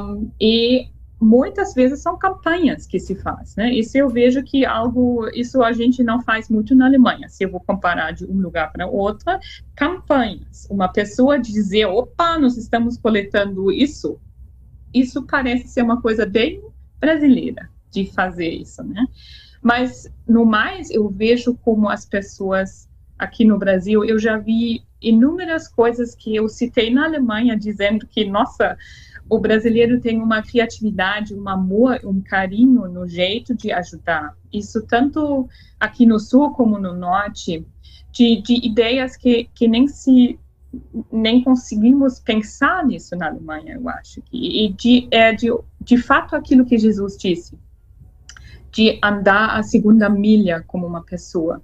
Um, 0.00 0.30
e 0.40 0.88
muitas 1.20 1.72
vezes 1.72 2.00
são 2.02 2.18
campanhas 2.18 2.86
que 2.86 2.98
se 2.98 3.14
faz, 3.14 3.54
né? 3.56 3.72
Isso 3.72 3.96
eu 3.96 4.08
vejo 4.08 4.42
que 4.42 4.66
algo, 4.66 5.28
isso 5.32 5.62
a 5.62 5.72
gente 5.72 6.02
não 6.02 6.20
faz 6.20 6.48
muito 6.48 6.74
na 6.74 6.86
Alemanha. 6.86 7.28
Se 7.28 7.44
eu 7.44 7.50
vou 7.50 7.60
comparar 7.60 8.10
de 8.12 8.24
um 8.24 8.40
lugar 8.40 8.72
para 8.72 8.86
outro, 8.86 9.38
campanhas. 9.74 10.66
Uma 10.70 10.88
pessoa 10.88 11.38
dizer, 11.38 11.86
opa, 11.86 12.38
nós 12.38 12.56
estamos 12.56 12.98
coletando 12.98 13.70
isso, 13.70 14.20
isso 14.92 15.24
parece 15.24 15.68
ser 15.68 15.82
uma 15.82 16.02
coisa 16.02 16.26
bem 16.26 16.60
brasileira 17.00 17.70
de 17.92 18.06
fazer 18.06 18.48
isso, 18.48 18.82
né? 18.82 19.06
Mas 19.62 20.10
no 20.26 20.44
mais, 20.44 20.90
eu 20.90 21.08
vejo 21.08 21.54
como 21.62 21.88
as 21.88 22.04
pessoas 22.04 22.88
aqui 23.16 23.44
no 23.44 23.58
Brasil, 23.58 24.04
eu 24.04 24.18
já 24.18 24.36
vi 24.36 24.82
inúmeras 25.00 25.68
coisas 25.68 26.14
que 26.14 26.34
eu 26.34 26.48
citei 26.48 26.92
na 26.92 27.04
Alemanha 27.04 27.56
dizendo 27.56 28.06
que, 28.06 28.24
nossa, 28.24 28.76
o 29.30 29.38
brasileiro 29.38 30.00
tem 30.00 30.20
uma 30.20 30.42
criatividade, 30.42 31.34
um 31.34 31.48
amor, 31.48 32.00
um 32.04 32.20
carinho 32.20 32.88
no 32.88 33.06
jeito 33.06 33.54
de 33.54 33.70
ajudar. 33.70 34.36
Isso 34.52 34.84
tanto 34.86 35.48
aqui 35.78 36.04
no 36.04 36.18
sul 36.18 36.50
como 36.50 36.78
no 36.78 36.94
norte, 36.94 37.64
de, 38.10 38.42
de 38.42 38.66
ideias 38.66 39.16
que, 39.16 39.48
que 39.54 39.68
nem 39.68 39.86
se 39.86 40.38
nem 41.12 41.44
conseguimos 41.44 42.18
pensar 42.18 42.86
nisso 42.86 43.14
na 43.14 43.26
Alemanha, 43.26 43.74
eu 43.74 43.86
acho. 43.90 44.22
E 44.32 44.72
de, 44.72 45.06
é 45.10 45.30
de, 45.30 45.48
de 45.78 45.98
fato 45.98 46.34
aquilo 46.34 46.64
que 46.64 46.78
Jesus 46.78 47.18
disse 47.18 47.58
de 48.72 48.98
andar 49.02 49.58
a 49.58 49.62
segunda 49.62 50.08
milha 50.08 50.64
como 50.66 50.86
uma 50.86 51.02
pessoa, 51.02 51.62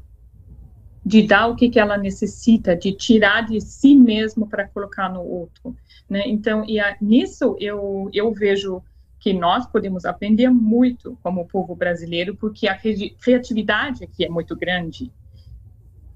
de 1.05 1.27
dar 1.27 1.47
o 1.47 1.57
que, 1.57 1.71
que 1.71 1.81
ela 1.81 1.97
necessita, 1.97 2.77
de 2.77 2.92
tirar 2.92 3.47
de 3.47 3.61
si 3.62 3.97
mesmo 3.97 4.47
para 4.47 4.68
colocar 4.68 5.09
no 5.09 5.23
outro, 5.23 5.75
né? 6.09 6.25
Então, 6.27 6.64
e 6.68 6.79
a, 6.79 6.97
nisso 7.01 7.57
eu 7.59 8.11
eu 8.12 8.31
vejo 8.33 8.83
que 9.18 9.33
nós 9.33 9.66
podemos 9.66 10.05
aprender 10.05 10.51
muito 10.51 11.18
como 11.23 11.49
povo 11.49 11.75
brasileiro, 11.75 12.37
porque 12.37 12.68
a 12.68 12.79
criatividade 12.79 14.05
aqui 14.05 14.25
é 14.25 14.29
muito 14.29 14.55
grande. 14.55 15.11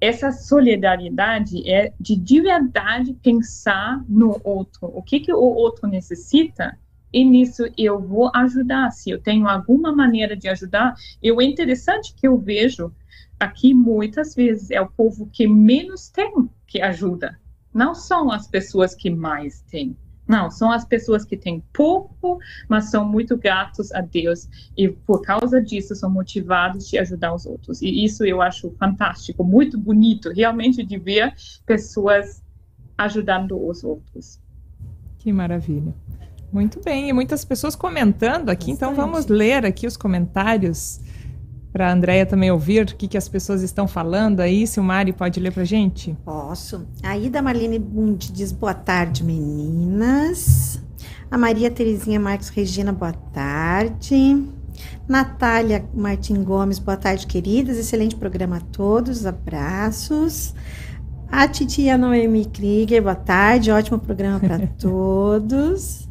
Essa 0.00 0.30
solidariedade 0.30 1.68
é 1.68 1.92
de 1.98 2.14
de 2.16 2.40
verdade 2.42 3.14
pensar 3.14 4.04
no 4.06 4.38
outro, 4.44 4.90
o 4.94 5.02
que 5.02 5.20
que 5.20 5.32
o 5.32 5.40
outro 5.40 5.88
necessita 5.88 6.78
e 7.12 7.24
nisso 7.24 7.64
eu 7.76 8.00
vou 8.00 8.30
ajudar. 8.34 8.90
Se 8.90 9.10
eu 9.10 9.20
tenho 9.20 9.46
alguma 9.46 9.94
maneira 9.94 10.36
de 10.36 10.48
ajudar, 10.48 10.94
eu 11.22 11.40
é 11.40 11.44
interessante 11.44 12.14
que 12.14 12.26
eu 12.26 12.38
vejo 12.38 12.92
aqui 13.38 13.74
muitas 13.74 14.34
vezes 14.34 14.70
é 14.70 14.80
o 14.80 14.88
povo 14.88 15.28
que 15.32 15.48
menos 15.48 16.08
tem 16.08 16.48
que 16.66 16.80
ajuda, 16.80 17.38
não 17.74 17.94
são 17.94 18.30
as 18.30 18.46
pessoas 18.46 18.94
que 18.94 19.10
mais 19.10 19.62
têm. 19.62 19.96
Não, 20.26 20.50
são 20.50 20.70
as 20.70 20.84
pessoas 20.84 21.24
que 21.24 21.36
têm 21.36 21.62
pouco, 21.72 22.38
mas 22.68 22.90
são 22.90 23.04
muito 23.04 23.36
gratos 23.36 23.92
a 23.92 24.00
Deus 24.00 24.48
e 24.76 24.88
por 24.88 25.20
causa 25.20 25.60
disso 25.60 25.96
são 25.96 26.08
motivados 26.08 26.88
de 26.88 26.96
ajudar 26.96 27.34
os 27.34 27.44
outros. 27.44 27.82
E 27.82 28.04
isso 28.04 28.24
eu 28.24 28.40
acho 28.40 28.70
fantástico, 28.78 29.42
muito 29.42 29.76
bonito, 29.76 30.30
realmente 30.30 30.84
de 30.84 30.96
ver 30.96 31.34
pessoas 31.66 32.42
ajudando 32.96 33.60
os 33.66 33.82
outros. 33.82 34.40
Que 35.18 35.32
maravilha. 35.32 35.92
Muito 36.52 36.80
bem, 36.84 37.08
e 37.08 37.12
muitas 37.12 37.44
pessoas 37.44 37.74
comentando 37.74 38.50
aqui, 38.50 38.72
Bastante. 38.72 38.72
então 38.72 38.94
vamos 38.94 39.26
ler 39.26 39.64
aqui 39.64 39.86
os 39.86 39.96
comentários 39.96 41.00
para 41.72 41.88
a 41.88 41.92
Andrea 41.92 42.26
também 42.26 42.50
ouvir 42.50 42.82
o 42.82 42.94
que, 42.94 43.08
que 43.08 43.16
as 43.16 43.26
pessoas 43.28 43.62
estão 43.62 43.88
falando 43.88 44.40
aí. 44.40 44.66
Se 44.66 44.78
o 44.78 44.82
Mari 44.84 45.12
pode 45.12 45.40
ler 45.40 45.50
para 45.52 45.64
gente? 45.64 46.14
Posso. 46.24 46.86
A 47.02 47.16
Ida 47.16 47.40
Marlene 47.40 47.78
Bund 47.78 48.30
diz 48.30 48.52
boa 48.52 48.74
tarde, 48.74 49.24
meninas. 49.24 50.78
A 51.30 51.38
Maria 51.38 51.70
Terezinha 51.70 52.20
Marques 52.20 52.50
Regina, 52.50 52.92
boa 52.92 53.12
tarde. 53.14 54.44
Natália 55.08 55.84
Martim 55.94 56.42
Gomes, 56.44 56.78
boa 56.78 56.96
tarde, 56.98 57.26
queridas. 57.26 57.78
Excelente 57.78 58.14
programa 58.16 58.58
a 58.58 58.60
todos. 58.60 59.24
Abraços. 59.24 60.54
A 61.30 61.48
titia 61.48 61.96
Noemi 61.96 62.44
Krieger, 62.44 63.00
boa 63.02 63.14
tarde. 63.14 63.70
Ótimo 63.70 63.98
programa 63.98 64.38
para 64.38 64.66
todos. 64.78 66.06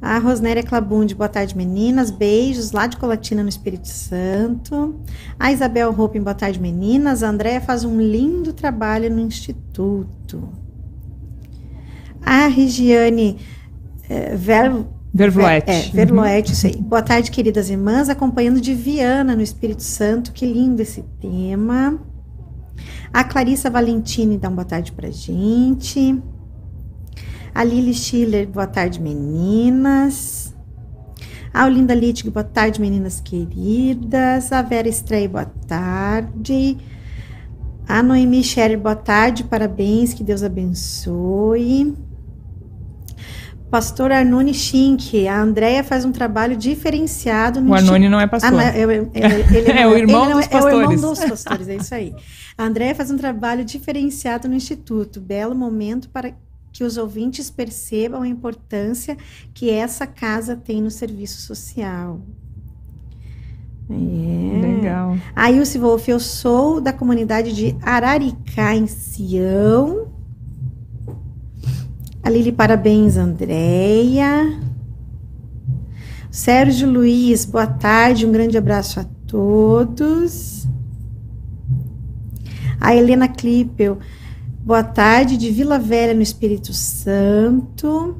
A 0.00 0.18
Rosnéria 0.18 0.62
Clabundi, 0.62 1.14
boa 1.14 1.28
tarde, 1.28 1.54
meninas. 1.54 2.10
Beijos 2.10 2.72
lá 2.72 2.86
de 2.86 2.96
Colatina, 2.96 3.42
no 3.42 3.50
Espírito 3.50 3.86
Santo. 3.86 4.98
A 5.38 5.52
Isabel 5.52 5.92
Ropin, 5.92 6.22
boa 6.22 6.34
tarde, 6.34 6.58
meninas. 6.58 7.22
A 7.22 7.28
Andréia 7.28 7.60
faz 7.60 7.84
um 7.84 8.00
lindo 8.00 8.54
trabalho 8.54 9.10
no 9.10 9.20
Instituto. 9.20 10.48
A 12.22 12.46
Regiane 12.46 13.36
é, 14.08 14.34
Ver, 14.34 14.72
Vervloete. 15.12 15.70
É, 15.70 16.00
uhum. 16.00 16.52
isso 16.52 16.66
aí. 16.66 16.76
Boa 16.76 17.02
tarde, 17.02 17.30
queridas 17.30 17.68
irmãs. 17.68 18.08
Acompanhando 18.08 18.60
de 18.60 18.72
Viana, 18.72 19.36
no 19.36 19.42
Espírito 19.42 19.82
Santo. 19.82 20.32
Que 20.32 20.46
lindo 20.46 20.80
esse 20.80 21.02
tema. 21.20 22.00
A 23.12 23.22
Clarissa 23.22 23.68
Valentini 23.68 24.38
dá 24.38 24.48
uma 24.48 24.56
boa 24.56 24.64
tarde 24.64 24.92
pra 24.92 25.10
gente. 25.10 26.18
A 27.54 27.64
Lili 27.64 27.94
Schiller, 27.94 28.48
boa 28.48 28.66
tarde, 28.66 29.00
meninas. 29.00 30.54
A 31.52 31.66
Olinda 31.66 31.94
Littig, 31.94 32.30
boa 32.30 32.44
tarde, 32.44 32.80
meninas 32.80 33.20
queridas. 33.20 34.52
A 34.52 34.62
Vera 34.62 34.88
Estreia, 34.88 35.28
boa 35.28 35.46
tarde. 35.66 36.78
A 37.88 38.04
Noemi 38.04 38.44
Scherer, 38.44 38.78
boa 38.78 38.94
tarde, 38.94 39.42
parabéns, 39.42 40.14
que 40.14 40.22
Deus 40.22 40.44
abençoe. 40.44 41.92
Pastor 43.68 44.12
Arnone 44.12 44.54
Schink, 44.54 45.26
a 45.26 45.40
Andrea 45.40 45.82
faz 45.82 46.04
um 46.04 46.12
trabalho 46.12 46.56
diferenciado 46.56 47.60
no 47.60 47.70
O 47.70 47.74
Arnone 47.74 48.08
não 48.08 48.20
é 48.20 48.26
pastor. 48.28 48.48
Ah, 48.48 48.52
não, 48.56 48.60
é, 48.60 48.78
é, 48.78 49.78
é, 49.78 49.80
é, 49.82 49.86
o 49.88 49.96
irmão 49.96 50.30
dos 50.30 50.46
pastores. 50.46 50.74
É 50.74 50.76
o 50.76 50.92
irmão 50.92 51.10
dos 51.12 51.24
pastores, 51.24 51.68
é 51.68 51.76
isso 51.76 51.94
aí. 51.94 52.14
A 52.56 52.64
Andrea 52.64 52.94
faz 52.94 53.10
um 53.10 53.16
trabalho 53.16 53.64
diferenciado 53.64 54.48
no 54.48 54.54
Instituto. 54.54 55.20
Belo 55.20 55.54
momento 55.54 56.08
para 56.10 56.32
que 56.72 56.84
os 56.84 56.96
ouvintes 56.96 57.50
percebam 57.50 58.22
a 58.22 58.28
importância 58.28 59.16
que 59.52 59.70
essa 59.70 60.06
casa 60.06 60.56
tem 60.56 60.80
no 60.80 60.90
serviço 60.90 61.40
social. 61.42 62.20
É. 63.90 64.60
Legal. 64.60 65.16
A 65.34 65.50
Ilse 65.50 65.78
Wolf, 65.78 66.08
eu 66.08 66.20
sou 66.20 66.80
da 66.80 66.92
comunidade 66.92 67.52
de 67.52 67.76
Araricá, 67.82 68.74
em 68.74 68.86
Sião. 68.86 70.08
A 72.22 72.30
Lili, 72.30 72.52
parabéns, 72.52 73.16
Andréia. 73.16 74.60
Sérgio 76.30 76.88
Luiz, 76.88 77.44
boa 77.44 77.66
tarde, 77.66 78.24
um 78.24 78.30
grande 78.30 78.56
abraço 78.56 79.00
a 79.00 79.04
todos. 79.26 80.68
A 82.80 82.94
Helena 82.94 83.26
Klippel, 83.26 83.98
Boa 84.62 84.84
tarde, 84.84 85.36
de 85.36 85.50
Vila 85.50 85.78
Velha, 85.78 86.12
no 86.12 86.22
Espírito 86.22 86.72
Santo. 86.72 88.16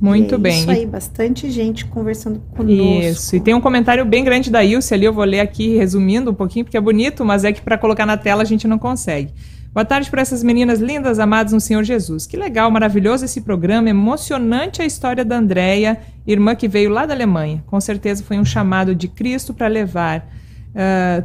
Muito 0.00 0.34
é 0.34 0.38
bem. 0.38 0.60
Isso 0.60 0.70
aí, 0.70 0.84
bastante 0.84 1.50
gente 1.50 1.86
conversando 1.86 2.40
conosco. 2.56 3.02
Isso, 3.02 3.36
e 3.36 3.40
tem 3.40 3.54
um 3.54 3.60
comentário 3.60 4.04
bem 4.04 4.24
grande 4.24 4.50
da 4.50 4.64
Ilse 4.64 4.92
ali, 4.92 5.06
eu 5.06 5.12
vou 5.12 5.24
ler 5.24 5.40
aqui 5.40 5.76
resumindo 5.76 6.32
um 6.32 6.34
pouquinho, 6.34 6.64
porque 6.64 6.76
é 6.76 6.80
bonito, 6.80 7.24
mas 7.24 7.44
é 7.44 7.52
que 7.52 7.62
para 7.62 7.78
colocar 7.78 8.04
na 8.04 8.16
tela 8.16 8.42
a 8.42 8.44
gente 8.44 8.66
não 8.66 8.78
consegue. 8.78 9.32
Boa 9.72 9.84
tarde 9.84 10.10
para 10.10 10.22
essas 10.22 10.42
meninas 10.42 10.80
lindas, 10.80 11.18
amadas 11.18 11.52
no 11.52 11.60
Senhor 11.60 11.82
Jesus. 11.82 12.26
Que 12.26 12.36
legal, 12.36 12.70
maravilhoso 12.70 13.24
esse 13.24 13.40
programa, 13.40 13.88
emocionante 13.88 14.82
a 14.82 14.84
história 14.84 15.24
da 15.24 15.38
Andréia, 15.38 15.98
irmã 16.26 16.54
que 16.54 16.68
veio 16.68 16.90
lá 16.90 17.06
da 17.06 17.14
Alemanha. 17.14 17.62
Com 17.66 17.80
certeza 17.80 18.22
foi 18.22 18.38
um 18.38 18.44
chamado 18.44 18.94
de 18.94 19.08
Cristo 19.08 19.54
para 19.54 19.66
levar 19.66 20.28
uh, 20.74 21.24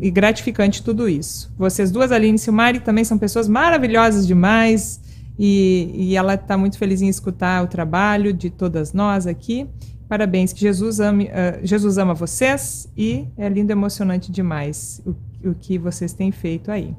e 0.00 0.10
gratificante 0.10 0.82
tudo 0.82 1.08
isso. 1.08 1.52
Vocês 1.56 1.90
duas, 1.90 2.12
Aline 2.12 2.36
e 2.36 2.38
Silmari, 2.38 2.80
também 2.80 3.04
são 3.04 3.18
pessoas 3.18 3.48
maravilhosas 3.48 4.26
demais 4.26 5.00
e, 5.38 5.90
e 5.94 6.16
ela 6.16 6.34
está 6.34 6.56
muito 6.56 6.78
feliz 6.78 7.02
em 7.02 7.08
escutar 7.08 7.62
o 7.64 7.66
trabalho 7.66 8.32
de 8.32 8.50
todas 8.50 8.92
nós 8.92 9.26
aqui. 9.26 9.66
Parabéns, 10.08 10.52
que 10.52 10.60
Jesus, 10.60 11.00
ame, 11.00 11.24
uh, 11.24 11.64
Jesus 11.64 11.98
ama 11.98 12.14
vocês 12.14 12.88
e 12.96 13.26
é 13.36 13.48
lindo 13.48 13.72
emocionante 13.72 14.30
demais 14.30 15.02
o, 15.04 15.50
o 15.50 15.54
que 15.54 15.78
vocês 15.78 16.12
têm 16.12 16.30
feito 16.30 16.70
aí. 16.70 16.94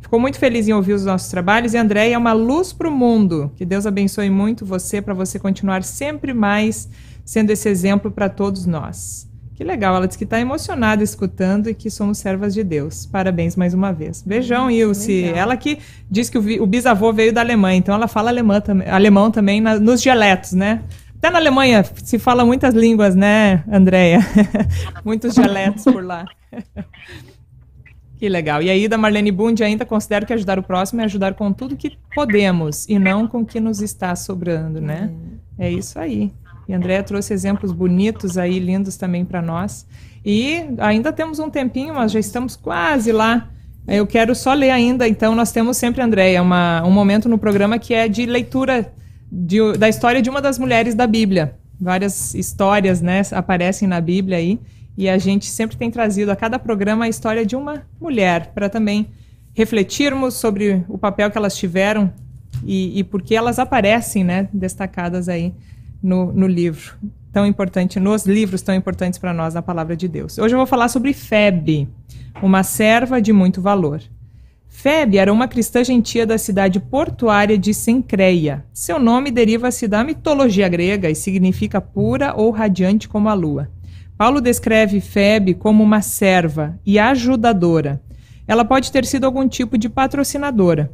Ficou 0.00 0.20
muito 0.20 0.38
feliz 0.38 0.68
em 0.68 0.72
ouvir 0.72 0.92
os 0.92 1.04
nossos 1.04 1.28
trabalhos 1.28 1.74
e 1.74 1.78
Andréia 1.78 2.14
é 2.14 2.18
uma 2.18 2.32
luz 2.32 2.72
para 2.72 2.88
o 2.88 2.92
mundo. 2.92 3.50
Que 3.56 3.64
Deus 3.64 3.86
abençoe 3.86 4.30
muito 4.30 4.64
você 4.64 5.02
para 5.02 5.14
você 5.14 5.38
continuar 5.38 5.82
sempre 5.82 6.32
mais 6.32 6.88
sendo 7.24 7.50
esse 7.50 7.68
exemplo 7.68 8.10
para 8.10 8.28
todos 8.28 8.66
nós. 8.66 9.26
Que 9.54 9.62
legal, 9.62 9.94
ela 9.94 10.06
disse 10.06 10.18
que 10.18 10.24
está 10.24 10.40
emocionada 10.40 11.02
escutando 11.02 11.70
e 11.70 11.74
que 11.74 11.88
somos 11.88 12.18
servas 12.18 12.52
de 12.52 12.64
Deus. 12.64 13.06
Parabéns 13.06 13.54
mais 13.54 13.72
uma 13.72 13.92
vez. 13.92 14.20
Beijão, 14.20 14.66
hum, 14.66 14.70
Ilse. 14.70 15.24
Ela 15.24 15.56
que 15.56 15.78
diz 16.10 16.28
que 16.28 16.36
o, 16.36 16.62
o, 16.62 16.66
bisavô 16.66 17.12
veio 17.12 17.32
da 17.32 17.40
Alemanha, 17.40 17.78
então 17.78 17.94
ela 17.94 18.08
fala 18.08 18.30
alemã, 18.30 18.60
alemão 18.90 19.30
também 19.30 19.60
na, 19.60 19.78
nos 19.78 20.02
dialetos, 20.02 20.52
né? 20.52 20.82
Até 21.16 21.30
na 21.30 21.38
Alemanha 21.38 21.84
se 22.02 22.18
fala 22.18 22.44
muitas 22.44 22.74
línguas, 22.74 23.14
né, 23.14 23.62
Andréia? 23.72 24.18
Muitos 25.02 25.34
dialetos 25.34 25.84
por 25.84 26.04
lá. 26.04 26.26
que 28.18 28.28
legal. 28.28 28.60
E 28.60 28.68
aí, 28.68 28.86
da 28.88 28.98
Marlene 28.98 29.32
Bund, 29.32 29.62
ainda 29.62 29.86
considero 29.86 30.26
que 30.26 30.34
ajudar 30.34 30.58
o 30.58 30.62
próximo 30.62 31.00
é 31.00 31.04
ajudar 31.04 31.32
com 31.32 31.50
tudo 31.50 31.76
que 31.76 31.96
podemos 32.14 32.86
e 32.88 32.98
não 32.98 33.26
com 33.26 33.40
o 33.40 33.46
que 33.46 33.58
nos 33.58 33.80
está 33.80 34.14
sobrando, 34.14 34.82
né? 34.82 35.10
É 35.58 35.70
isso 35.70 35.98
aí. 35.98 36.30
E 36.68 36.72
a 36.72 36.76
Andrea 36.76 37.02
trouxe 37.02 37.32
exemplos 37.32 37.72
bonitos 37.72 38.38
aí, 38.38 38.58
lindos 38.58 38.96
também 38.96 39.24
para 39.24 39.42
nós. 39.42 39.86
E 40.24 40.64
ainda 40.78 41.12
temos 41.12 41.38
um 41.38 41.50
tempinho, 41.50 41.94
mas 41.94 42.12
já 42.12 42.18
estamos 42.18 42.56
quase 42.56 43.12
lá. 43.12 43.50
Eu 43.86 44.06
quero 44.06 44.34
só 44.34 44.54
ler 44.54 44.70
ainda, 44.70 45.06
então 45.06 45.34
nós 45.34 45.52
temos 45.52 45.76
sempre, 45.76 46.00
Andréia, 46.00 46.42
um 46.42 46.90
momento 46.90 47.28
no 47.28 47.36
programa 47.36 47.78
que 47.78 47.92
é 47.92 48.08
de 48.08 48.24
leitura 48.24 48.90
de, 49.30 49.74
da 49.74 49.88
história 49.88 50.22
de 50.22 50.30
uma 50.30 50.40
das 50.40 50.58
mulheres 50.58 50.94
da 50.94 51.06
Bíblia. 51.06 51.56
Várias 51.78 52.34
histórias 52.34 53.02
né, 53.02 53.20
aparecem 53.32 53.86
na 53.86 54.00
Bíblia 54.00 54.38
aí, 54.38 54.58
e 54.96 55.08
a 55.08 55.18
gente 55.18 55.46
sempre 55.46 55.76
tem 55.76 55.90
trazido 55.90 56.30
a 56.30 56.36
cada 56.36 56.58
programa 56.58 57.04
a 57.04 57.08
história 57.08 57.44
de 57.44 57.56
uma 57.56 57.82
mulher, 58.00 58.52
para 58.54 58.70
também 58.70 59.08
refletirmos 59.52 60.34
sobre 60.34 60.82
o 60.88 60.96
papel 60.96 61.30
que 61.30 61.36
elas 61.36 61.56
tiveram 61.56 62.12
e, 62.64 62.98
e 62.98 63.04
por 63.04 63.20
que 63.20 63.34
elas 63.34 63.58
aparecem 63.58 64.24
né, 64.24 64.48
destacadas 64.52 65.28
aí 65.28 65.52
no, 66.02 66.32
no 66.32 66.46
livro 66.46 66.96
tão 67.32 67.44
importante, 67.44 67.98
nos 67.98 68.24
livros 68.26 68.62
tão 68.62 68.74
importantes 68.74 69.18
para 69.18 69.34
nós 69.34 69.54
na 69.54 69.60
palavra 69.60 69.96
de 69.96 70.06
Deus. 70.06 70.38
Hoje 70.38 70.54
eu 70.54 70.58
vou 70.58 70.66
falar 70.66 70.88
sobre 70.88 71.12
Febe, 71.12 71.88
uma 72.40 72.62
serva 72.62 73.20
de 73.20 73.32
muito 73.32 73.60
valor. 73.60 74.00
Febe 74.68 75.18
era 75.18 75.32
uma 75.32 75.48
cristã 75.48 75.82
gentia 75.82 76.26
da 76.26 76.38
cidade 76.38 76.78
portuária 76.78 77.58
de 77.58 77.72
Sencreia. 77.74 78.64
Seu 78.72 78.98
nome 78.98 79.30
deriva-se 79.30 79.88
da 79.88 80.04
mitologia 80.04 80.68
grega 80.68 81.10
e 81.10 81.14
significa 81.14 81.80
pura 81.80 82.34
ou 82.36 82.50
radiante 82.50 83.08
como 83.08 83.28
a 83.28 83.34
lua. 83.34 83.68
Paulo 84.16 84.40
descreve 84.40 85.00
Febe 85.00 85.54
como 85.54 85.82
uma 85.82 86.02
serva 86.02 86.78
e 86.86 86.98
ajudadora. 86.98 88.00
Ela 88.46 88.64
pode 88.64 88.92
ter 88.92 89.04
sido 89.04 89.24
algum 89.24 89.48
tipo 89.48 89.76
de 89.76 89.88
patrocinadora. 89.88 90.92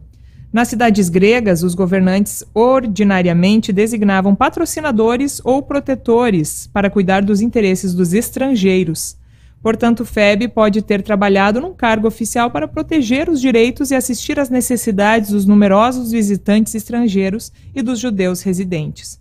Nas 0.53 0.67
cidades 0.67 1.09
gregas, 1.09 1.63
os 1.63 1.77
governantes 1.77 2.43
ordinariamente 2.53 3.73
designavam 3.73 4.35
patrocinadores 4.35 5.41
ou 5.45 5.63
protetores 5.63 6.69
para 6.73 6.91
cuidar 6.91 7.23
dos 7.23 7.41
interesses 7.41 7.95
dos 7.95 8.13
estrangeiros. 8.13 9.17
Portanto, 9.63 10.05
Febe 10.05 10.49
pode 10.49 10.83
ter 10.83 11.03
trabalhado 11.03 11.61
num 11.61 11.73
cargo 11.73 12.09
oficial 12.09 12.51
para 12.51 12.67
proteger 12.67 13.29
os 13.29 13.41
direitos 13.41 13.93
e 13.93 13.95
assistir 13.95 14.41
às 14.41 14.51
necessidades 14.51 15.31
dos 15.31 15.47
numerosos 15.47 16.11
visitantes 16.11 16.75
estrangeiros 16.75 17.53
e 17.73 17.81
dos 17.81 18.01
judeus 18.01 18.43
residentes. 18.43 19.21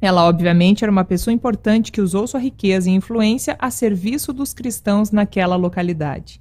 Ela, 0.00 0.24
obviamente, 0.28 0.84
era 0.84 0.92
uma 0.92 1.04
pessoa 1.04 1.34
importante 1.34 1.90
que 1.90 2.00
usou 2.00 2.26
sua 2.26 2.38
riqueza 2.38 2.88
e 2.88 2.94
influência 2.94 3.56
a 3.58 3.68
serviço 3.70 4.32
dos 4.32 4.54
cristãos 4.54 5.10
naquela 5.10 5.56
localidade. 5.56 6.40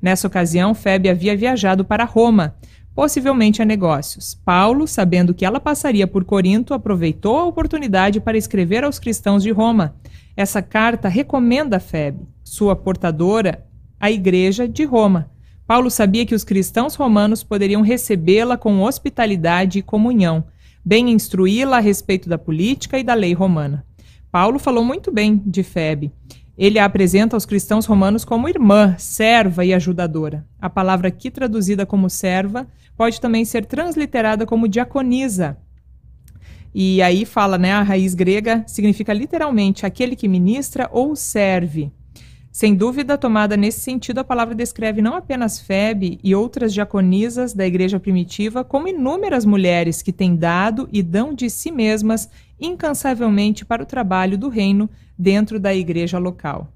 Nessa 0.00 0.26
ocasião, 0.26 0.74
Febe 0.74 1.08
havia 1.08 1.36
viajado 1.36 1.84
para 1.84 2.04
Roma 2.04 2.54
possivelmente 2.94 3.62
a 3.62 3.64
negócios. 3.64 4.34
Paulo, 4.44 4.86
sabendo 4.86 5.34
que 5.34 5.44
ela 5.44 5.60
passaria 5.60 6.06
por 6.06 6.24
Corinto, 6.24 6.74
aproveitou 6.74 7.38
a 7.38 7.46
oportunidade 7.46 8.20
para 8.20 8.38
escrever 8.38 8.84
aos 8.84 8.98
cristãos 8.98 9.42
de 9.42 9.50
Roma. 9.50 9.94
Essa 10.36 10.62
carta 10.62 11.08
recomenda 11.08 11.76
a 11.76 11.80
Febe, 11.80 12.26
sua 12.42 12.74
portadora, 12.74 13.66
à 13.98 14.10
igreja 14.10 14.66
de 14.66 14.84
Roma. 14.84 15.30
Paulo 15.66 15.90
sabia 15.90 16.26
que 16.26 16.34
os 16.34 16.42
cristãos 16.42 16.94
romanos 16.96 17.44
poderiam 17.44 17.82
recebê-la 17.82 18.56
com 18.56 18.82
hospitalidade 18.82 19.78
e 19.78 19.82
comunhão, 19.82 20.44
bem 20.84 21.10
instruí-la 21.10 21.76
a 21.76 21.80
respeito 21.80 22.28
da 22.28 22.38
política 22.38 22.98
e 22.98 23.04
da 23.04 23.14
lei 23.14 23.34
romana. 23.34 23.84
Paulo 24.32 24.58
falou 24.58 24.84
muito 24.84 25.12
bem 25.12 25.42
de 25.46 25.62
Febe. 25.62 26.12
Ele 26.60 26.78
a 26.78 26.84
apresenta 26.84 27.34
aos 27.34 27.46
cristãos 27.46 27.86
romanos 27.86 28.22
como 28.22 28.46
irmã, 28.46 28.94
serva 28.98 29.64
e 29.64 29.72
ajudadora. 29.72 30.46
A 30.60 30.68
palavra 30.68 31.08
aqui 31.08 31.30
traduzida 31.30 31.86
como 31.86 32.10
serva 32.10 32.68
pode 32.94 33.18
também 33.18 33.46
ser 33.46 33.64
transliterada 33.64 34.44
como 34.44 34.68
diaconisa. 34.68 35.56
E 36.74 37.00
aí 37.00 37.24
fala, 37.24 37.56
né, 37.56 37.72
a 37.72 37.80
raiz 37.80 38.14
grega 38.14 38.62
significa 38.66 39.14
literalmente 39.14 39.86
aquele 39.86 40.14
que 40.14 40.28
ministra 40.28 40.86
ou 40.92 41.16
serve. 41.16 41.90
Sem 42.52 42.74
dúvida, 42.74 43.16
tomada 43.16 43.56
nesse 43.56 43.80
sentido, 43.80 44.18
a 44.18 44.24
palavra 44.24 44.56
descreve 44.56 45.00
não 45.00 45.14
apenas 45.14 45.60
Febe 45.60 46.18
e 46.22 46.34
outras 46.34 46.74
diaconisas 46.74 47.54
da 47.54 47.64
igreja 47.64 48.00
primitiva, 48.00 48.64
como 48.64 48.88
inúmeras 48.88 49.44
mulheres 49.44 50.02
que 50.02 50.12
têm 50.12 50.34
dado 50.34 50.88
e 50.92 51.00
dão 51.00 51.32
de 51.32 51.48
si 51.48 51.70
mesmas 51.70 52.28
incansavelmente 52.60 53.64
para 53.64 53.84
o 53.84 53.86
trabalho 53.86 54.36
do 54.36 54.48
reino 54.48 54.90
dentro 55.16 55.60
da 55.60 55.72
igreja 55.72 56.18
local. 56.18 56.68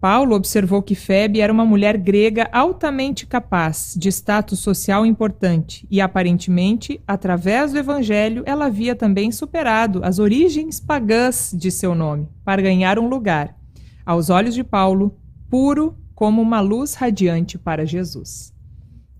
Paulo 0.00 0.36
observou 0.36 0.82
que 0.82 0.94
Febe 0.94 1.40
era 1.40 1.52
uma 1.52 1.64
mulher 1.64 1.96
grega 1.96 2.48
altamente 2.52 3.26
capaz, 3.26 3.94
de 3.96 4.10
status 4.10 4.60
social 4.60 5.04
importante, 5.04 5.86
e 5.90 5.98
aparentemente, 5.98 7.00
através 7.08 7.72
do 7.72 7.78
evangelho, 7.78 8.42
ela 8.44 8.66
havia 8.66 8.94
também 8.94 9.32
superado 9.32 10.00
as 10.04 10.18
origens 10.18 10.78
pagãs 10.78 11.54
de 11.56 11.70
seu 11.70 11.94
nome, 11.94 12.28
para 12.44 12.60
ganhar 12.60 12.98
um 12.98 13.08
lugar, 13.08 13.56
aos 14.04 14.30
olhos 14.30 14.54
de 14.54 14.64
Paulo, 14.64 15.16
puro 15.50 15.96
como 16.14 16.40
uma 16.40 16.60
luz 16.60 16.94
radiante 16.94 17.58
para 17.58 17.84
Jesus. 17.84 18.52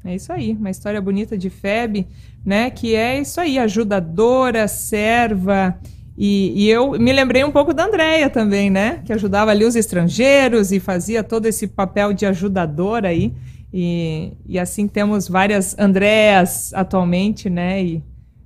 É 0.05 0.14
isso 0.14 0.33
aí, 0.33 0.53
uma 0.53 0.70
história 0.70 1.01
bonita 1.01 1.37
de 1.37 1.49
Febe, 1.49 2.07
né? 2.44 2.70
Que 2.70 2.94
é 2.94 3.18
isso 3.18 3.40
aí, 3.40 3.59
ajudadora, 3.59 4.68
serva. 4.68 5.79
E, 6.16 6.53
e, 6.64 6.70
eu 6.70 6.92
me 6.92 7.12
lembrei 7.12 7.42
um 7.42 7.51
pouco 7.51 7.73
da 7.73 7.87
Andréia 7.87 8.29
também, 8.29 8.68
né? 8.68 9.01
Que 9.05 9.12
ajudava 9.12 9.51
ali 9.51 9.64
os 9.64 9.75
estrangeiros 9.75 10.73
e 10.73 10.79
fazia 10.79 11.25
todo 11.25 11.47
esse 11.47 11.66
papel 11.66 12.12
de 12.12 12.27
ajudadora 12.27 13.09
aí. 13.09 13.35
E, 13.73 14.33
e 14.47 14.59
assim 14.59 14.87
temos 14.87 15.27
várias 15.27 15.77
Andréas 15.79 16.73
atualmente, 16.75 17.49
né? 17.49 17.83
E 17.83 18.03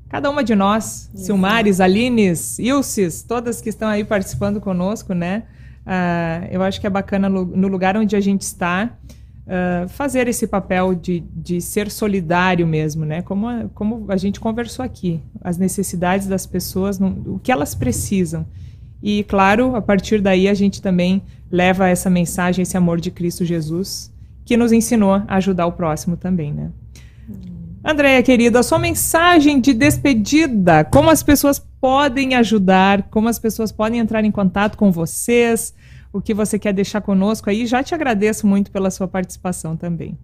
cada 0.08 0.30
uma 0.30 0.42
de 0.42 0.54
nós, 0.54 1.10
Isso. 1.12 1.26
Silmares, 1.26 1.80
Alines, 1.80 2.58
Ilses, 2.58 3.22
todas 3.22 3.60
que 3.60 3.68
estão 3.68 3.88
aí 3.88 4.04
participando 4.04 4.60
conosco, 4.60 5.12
né? 5.12 5.42
Uh, 5.88 6.46
eu 6.50 6.62
acho 6.62 6.78
que 6.78 6.86
é 6.86 6.90
bacana 6.90 7.30
no 7.30 7.66
lugar 7.66 7.96
onde 7.96 8.14
a 8.14 8.20
gente 8.20 8.42
está 8.42 8.90
uh, 9.46 9.88
fazer 9.88 10.28
esse 10.28 10.46
papel 10.46 10.94
de, 10.94 11.20
de 11.34 11.62
ser 11.62 11.90
solidário 11.90 12.66
mesmo, 12.66 13.06
né? 13.06 13.22
Como 13.22 13.48
a, 13.48 13.64
como 13.74 14.04
a 14.08 14.16
gente 14.18 14.38
conversou 14.38 14.84
aqui, 14.84 15.22
as 15.40 15.56
necessidades 15.56 16.26
das 16.26 16.44
pessoas, 16.44 17.00
o 17.00 17.40
que 17.42 17.50
elas 17.50 17.74
precisam. 17.74 18.46
E, 19.02 19.24
claro, 19.24 19.74
a 19.76 19.80
partir 19.80 20.20
daí 20.20 20.46
a 20.46 20.52
gente 20.52 20.82
também 20.82 21.22
leva 21.50 21.88
essa 21.88 22.10
mensagem, 22.10 22.64
esse 22.64 22.76
amor 22.76 23.00
de 23.00 23.10
Cristo 23.10 23.42
Jesus, 23.42 24.12
que 24.44 24.58
nos 24.58 24.72
ensinou 24.72 25.14
a 25.14 25.36
ajudar 25.36 25.66
o 25.66 25.72
próximo 25.72 26.18
também, 26.18 26.52
né? 26.52 26.70
Andréia, 27.82 28.22
querida, 28.22 28.58
a 28.58 28.62
sua 28.62 28.78
mensagem 28.78 29.58
de 29.58 29.72
despedida, 29.72 30.84
como 30.84 31.08
as 31.08 31.22
pessoas 31.22 31.64
podem 31.80 32.34
ajudar, 32.34 33.04
como 33.04 33.28
as 33.28 33.38
pessoas 33.38 33.70
podem 33.70 34.00
entrar 34.00 34.24
em 34.24 34.30
contato 34.30 34.76
com 34.76 34.90
vocês, 34.90 35.72
o 36.12 36.20
que 36.20 36.34
você 36.34 36.58
quer 36.58 36.72
deixar 36.72 37.00
conosco 37.00 37.50
aí. 37.50 37.66
Já 37.66 37.82
te 37.82 37.94
agradeço 37.94 38.46
muito 38.46 38.70
pela 38.70 38.90
sua 38.90 39.08
participação 39.08 39.76
também. 39.76 40.18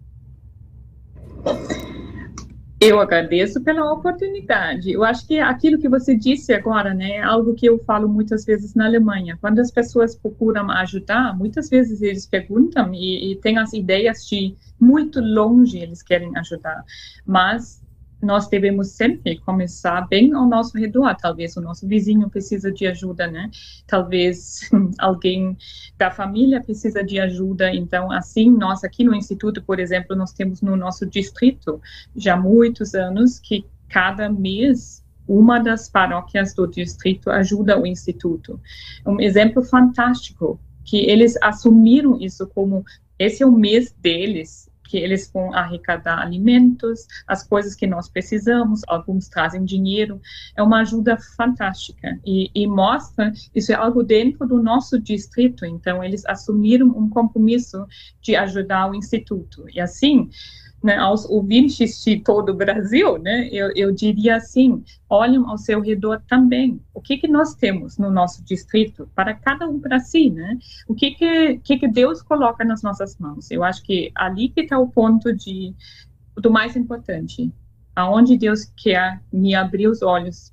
Eu 2.80 3.00
agradeço 3.00 3.62
pela 3.62 3.90
oportunidade. 3.92 4.92
Eu 4.92 5.02
acho 5.04 5.26
que 5.26 5.38
aquilo 5.38 5.78
que 5.78 5.88
você 5.88 6.14
disse 6.14 6.52
agora, 6.52 6.92
né, 6.92 7.12
é 7.12 7.22
algo 7.22 7.54
que 7.54 7.64
eu 7.64 7.78
falo 7.84 8.06
muitas 8.06 8.44
vezes 8.44 8.74
na 8.74 8.84
Alemanha. 8.84 9.38
Quando 9.40 9.58
as 9.58 9.70
pessoas 9.70 10.14
procuram 10.14 10.70
ajudar, 10.70 11.36
muitas 11.36 11.70
vezes 11.70 12.02
eles 12.02 12.26
perguntam 12.26 12.92
e, 12.92 13.32
e 13.32 13.36
têm 13.36 13.56
as 13.56 13.72
ideias 13.72 14.26
de 14.26 14.54
muito 14.78 15.18
longe 15.20 15.78
eles 15.78 16.02
querem 16.02 16.36
ajudar. 16.36 16.84
Mas 17.24 17.82
nós 18.24 18.48
devemos 18.48 18.88
sempre 18.88 19.38
começar 19.38 20.08
bem 20.08 20.32
ao 20.32 20.46
nosso 20.46 20.76
redor. 20.76 21.14
Talvez 21.14 21.56
o 21.56 21.60
nosso 21.60 21.86
vizinho 21.86 22.28
precisa 22.28 22.72
de 22.72 22.86
ajuda, 22.86 23.26
né? 23.26 23.50
Talvez 23.86 24.70
alguém 24.98 25.56
da 25.98 26.10
família 26.10 26.62
precisa 26.62 27.04
de 27.04 27.20
ajuda. 27.20 27.72
Então, 27.72 28.10
assim, 28.10 28.50
nós 28.50 28.82
aqui 28.82 29.04
no 29.04 29.14
Instituto, 29.14 29.62
por 29.62 29.78
exemplo, 29.78 30.16
nós 30.16 30.32
temos 30.32 30.62
no 30.62 30.76
nosso 30.76 31.06
distrito 31.06 31.80
já 32.16 32.36
muitos 32.36 32.94
anos 32.94 33.38
que 33.38 33.64
cada 33.88 34.28
mês 34.28 35.04
uma 35.26 35.58
das 35.58 35.88
paróquias 35.88 36.54
do 36.54 36.66
distrito 36.66 37.30
ajuda 37.30 37.80
o 37.80 37.86
Instituto. 37.86 38.60
Um 39.06 39.20
exemplo 39.20 39.62
fantástico 39.62 40.60
que 40.84 40.98
eles 40.98 41.36
assumiram 41.42 42.20
isso 42.20 42.46
como 42.48 42.84
esse 43.18 43.42
é 43.42 43.46
o 43.46 43.52
mês 43.52 43.94
deles 44.00 44.68
que 44.94 44.98
eles 44.98 45.28
vão 45.34 45.52
arrecadar 45.52 46.20
alimentos, 46.20 47.08
as 47.26 47.42
coisas 47.42 47.74
que 47.74 47.84
nós 47.84 48.08
precisamos, 48.08 48.82
alguns 48.86 49.26
trazem 49.26 49.64
dinheiro, 49.64 50.20
é 50.56 50.62
uma 50.62 50.82
ajuda 50.82 51.18
fantástica. 51.36 52.16
E, 52.24 52.48
e 52.54 52.64
mostra 52.64 53.32
isso 53.52 53.72
é 53.72 53.74
algo 53.74 54.04
dentro 54.04 54.46
do 54.46 54.62
nosso 54.62 55.00
distrito, 55.00 55.66
então 55.66 56.04
eles 56.04 56.24
assumiram 56.26 56.86
um 56.96 57.08
compromisso 57.08 57.84
de 58.22 58.36
ajudar 58.36 58.88
o 58.88 58.94
instituto. 58.94 59.64
E 59.68 59.80
assim 59.80 60.30
né, 60.84 60.98
aos 60.98 61.24
ouvintes 61.24 62.04
de 62.04 62.20
todo 62.20 62.50
o 62.50 62.54
Brasil, 62.54 63.16
né, 63.16 63.48
eu, 63.50 63.72
eu 63.74 63.90
diria 63.90 64.36
assim, 64.36 64.84
olhem 65.08 65.42
ao 65.46 65.56
seu 65.56 65.80
redor 65.80 66.20
também. 66.28 66.78
O 66.92 67.00
que 67.00 67.16
que 67.16 67.26
nós 67.26 67.54
temos 67.54 67.96
no 67.96 68.10
nosso 68.10 68.44
distrito 68.44 69.08
para 69.14 69.32
cada 69.32 69.66
um 69.66 69.80
para 69.80 69.98
si, 69.98 70.28
né? 70.28 70.58
O 70.86 70.94
que 70.94 71.12
que, 71.12 71.58
que 71.64 71.78
que 71.78 71.88
Deus 71.88 72.20
coloca 72.20 72.62
nas 72.66 72.82
nossas 72.82 73.16
mãos? 73.18 73.50
Eu 73.50 73.64
acho 73.64 73.82
que 73.82 74.12
ali 74.14 74.50
que 74.50 74.60
está 74.60 74.78
o 74.78 74.86
ponto 74.86 75.34
de 75.34 75.74
do 76.36 76.50
mais 76.50 76.76
importante, 76.76 77.50
aonde 77.96 78.36
Deus 78.36 78.70
quer 78.76 79.22
me 79.32 79.54
abrir 79.54 79.88
os 79.88 80.02
olhos 80.02 80.52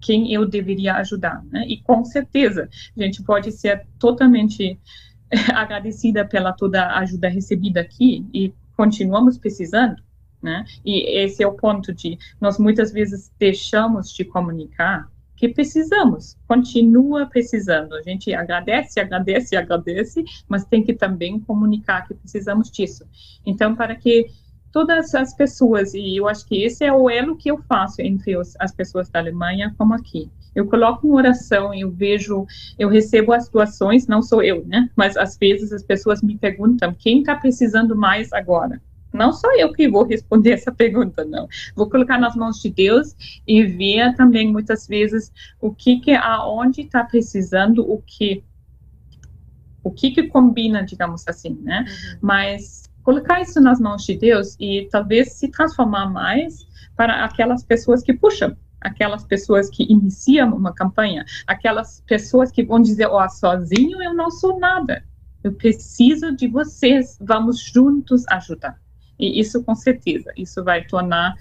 quem 0.00 0.32
eu 0.32 0.44
deveria 0.44 0.96
ajudar, 0.96 1.40
né? 1.44 1.64
E 1.68 1.80
com 1.80 2.04
certeza 2.04 2.68
a 2.98 3.02
gente 3.02 3.22
pode 3.22 3.52
ser 3.52 3.86
totalmente 3.96 4.76
agradecida 5.54 6.24
pela 6.26 6.52
toda 6.52 6.82
a 6.82 6.98
ajuda 6.98 7.28
recebida 7.28 7.80
aqui 7.80 8.26
e 8.34 8.52
continuamos 8.76 9.38
precisando, 9.38 10.02
né? 10.42 10.64
E 10.84 11.18
esse 11.18 11.42
é 11.42 11.46
o 11.46 11.54
ponto 11.54 11.92
de 11.92 12.18
nós 12.40 12.58
muitas 12.58 12.92
vezes 12.92 13.32
deixamos 13.38 14.12
de 14.12 14.24
comunicar 14.24 15.10
que 15.42 15.48
precisamos, 15.48 16.36
continua 16.46 17.26
precisando. 17.26 17.94
A 17.94 18.02
gente 18.02 18.32
agradece, 18.32 19.00
agradece, 19.00 19.56
agradece, 19.56 20.24
mas 20.48 20.64
tem 20.64 20.84
que 20.84 20.94
também 20.94 21.40
comunicar 21.40 22.06
que 22.06 22.14
precisamos 22.14 22.70
disso. 22.70 23.04
Então, 23.44 23.74
para 23.74 23.96
que 23.96 24.26
todas 24.70 25.14
as 25.16 25.34
pessoas, 25.34 25.94
e 25.94 26.16
eu 26.16 26.28
acho 26.28 26.46
que 26.46 26.62
esse 26.62 26.84
é 26.84 26.92
o 26.92 27.10
elo 27.10 27.36
que 27.36 27.50
eu 27.50 27.58
faço 27.58 28.00
entre 28.00 28.36
os, 28.36 28.54
as 28.60 28.72
pessoas 28.72 29.08
da 29.08 29.18
Alemanha 29.18 29.74
como 29.76 29.94
aqui. 29.94 30.30
Eu 30.54 30.66
coloco 30.66 31.06
uma 31.06 31.16
oração, 31.16 31.72
eu 31.72 31.90
vejo, 31.90 32.46
eu 32.78 32.88
recebo 32.88 33.32
as 33.32 33.48
doações, 33.48 34.06
não 34.06 34.22
sou 34.22 34.42
eu, 34.42 34.64
né? 34.66 34.88
Mas 34.94 35.16
às 35.16 35.36
vezes 35.36 35.72
as 35.72 35.82
pessoas 35.82 36.22
me 36.22 36.36
perguntam 36.36 36.94
quem 36.98 37.20
está 37.20 37.34
precisando 37.36 37.96
mais 37.96 38.32
agora. 38.32 38.80
Não 39.12 39.32
sou 39.32 39.52
eu 39.58 39.72
que 39.72 39.88
vou 39.88 40.04
responder 40.04 40.52
essa 40.52 40.72
pergunta, 40.72 41.24
não. 41.24 41.46
Vou 41.74 41.88
colocar 41.88 42.18
nas 42.18 42.34
mãos 42.34 42.60
de 42.60 42.70
Deus 42.70 43.14
e 43.46 43.62
ver 43.64 44.14
também 44.14 44.50
muitas 44.50 44.86
vezes 44.86 45.32
o 45.60 45.72
que 45.72 46.00
que 46.00 46.12
aonde 46.12 46.82
está 46.82 47.04
precisando, 47.04 47.80
o 47.90 48.02
que 48.02 48.42
o 49.84 49.90
que 49.90 50.12
que 50.12 50.28
combina, 50.28 50.84
digamos 50.84 51.26
assim, 51.26 51.58
né? 51.60 51.80
Uhum. 51.80 52.18
Mas 52.22 52.84
colocar 53.02 53.40
isso 53.40 53.60
nas 53.60 53.80
mãos 53.80 54.04
de 54.04 54.16
Deus 54.16 54.56
e 54.60 54.88
talvez 54.90 55.32
se 55.32 55.48
transformar 55.48 56.06
mais 56.08 56.64
para 56.96 57.24
aquelas 57.24 57.64
pessoas 57.64 58.00
que 58.00 58.12
puxam 58.12 58.56
aquelas 58.82 59.24
pessoas 59.24 59.70
que 59.70 59.84
iniciam 59.90 60.54
uma 60.54 60.72
campanha, 60.72 61.24
aquelas 61.46 62.02
pessoas 62.06 62.50
que 62.50 62.62
vão 62.62 62.80
dizer, 62.80 63.06
ó, 63.06 63.24
oh, 63.24 63.28
sozinho 63.28 64.02
eu 64.02 64.14
não 64.14 64.30
sou 64.30 64.58
nada, 64.58 65.04
eu 65.42 65.52
preciso 65.52 66.34
de 66.34 66.46
vocês, 66.48 67.18
vamos 67.20 67.60
juntos 67.60 68.24
ajudar. 68.28 68.80
E 69.18 69.40
isso, 69.40 69.62
com 69.64 69.74
certeza, 69.74 70.32
isso 70.36 70.62
vai 70.64 70.84
tornar 70.84 71.34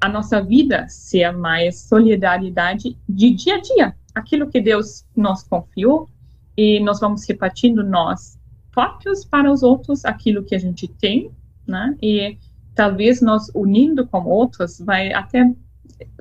a 0.00 0.08
nossa 0.08 0.42
vida 0.42 0.88
ser 0.88 1.32
mais 1.32 1.80
solidariedade 1.80 2.96
de 3.08 3.30
dia 3.34 3.56
a 3.56 3.60
dia. 3.60 3.96
Aquilo 4.14 4.48
que 4.48 4.60
Deus 4.60 5.04
nos 5.14 5.42
confiou 5.42 6.08
e 6.56 6.80
nós 6.80 7.00
vamos 7.00 7.26
repartindo 7.28 7.84
nós 7.84 8.38
próprios 8.72 9.24
para 9.24 9.50
os 9.50 9.62
outros 9.62 10.04
aquilo 10.04 10.44
que 10.44 10.54
a 10.54 10.58
gente 10.58 10.88
tem, 10.88 11.30
né? 11.66 11.96
E 12.02 12.38
talvez 12.74 13.20
nós 13.20 13.50
unindo 13.54 14.06
com 14.06 14.24
outros 14.24 14.80
vai 14.80 15.12
até 15.12 15.44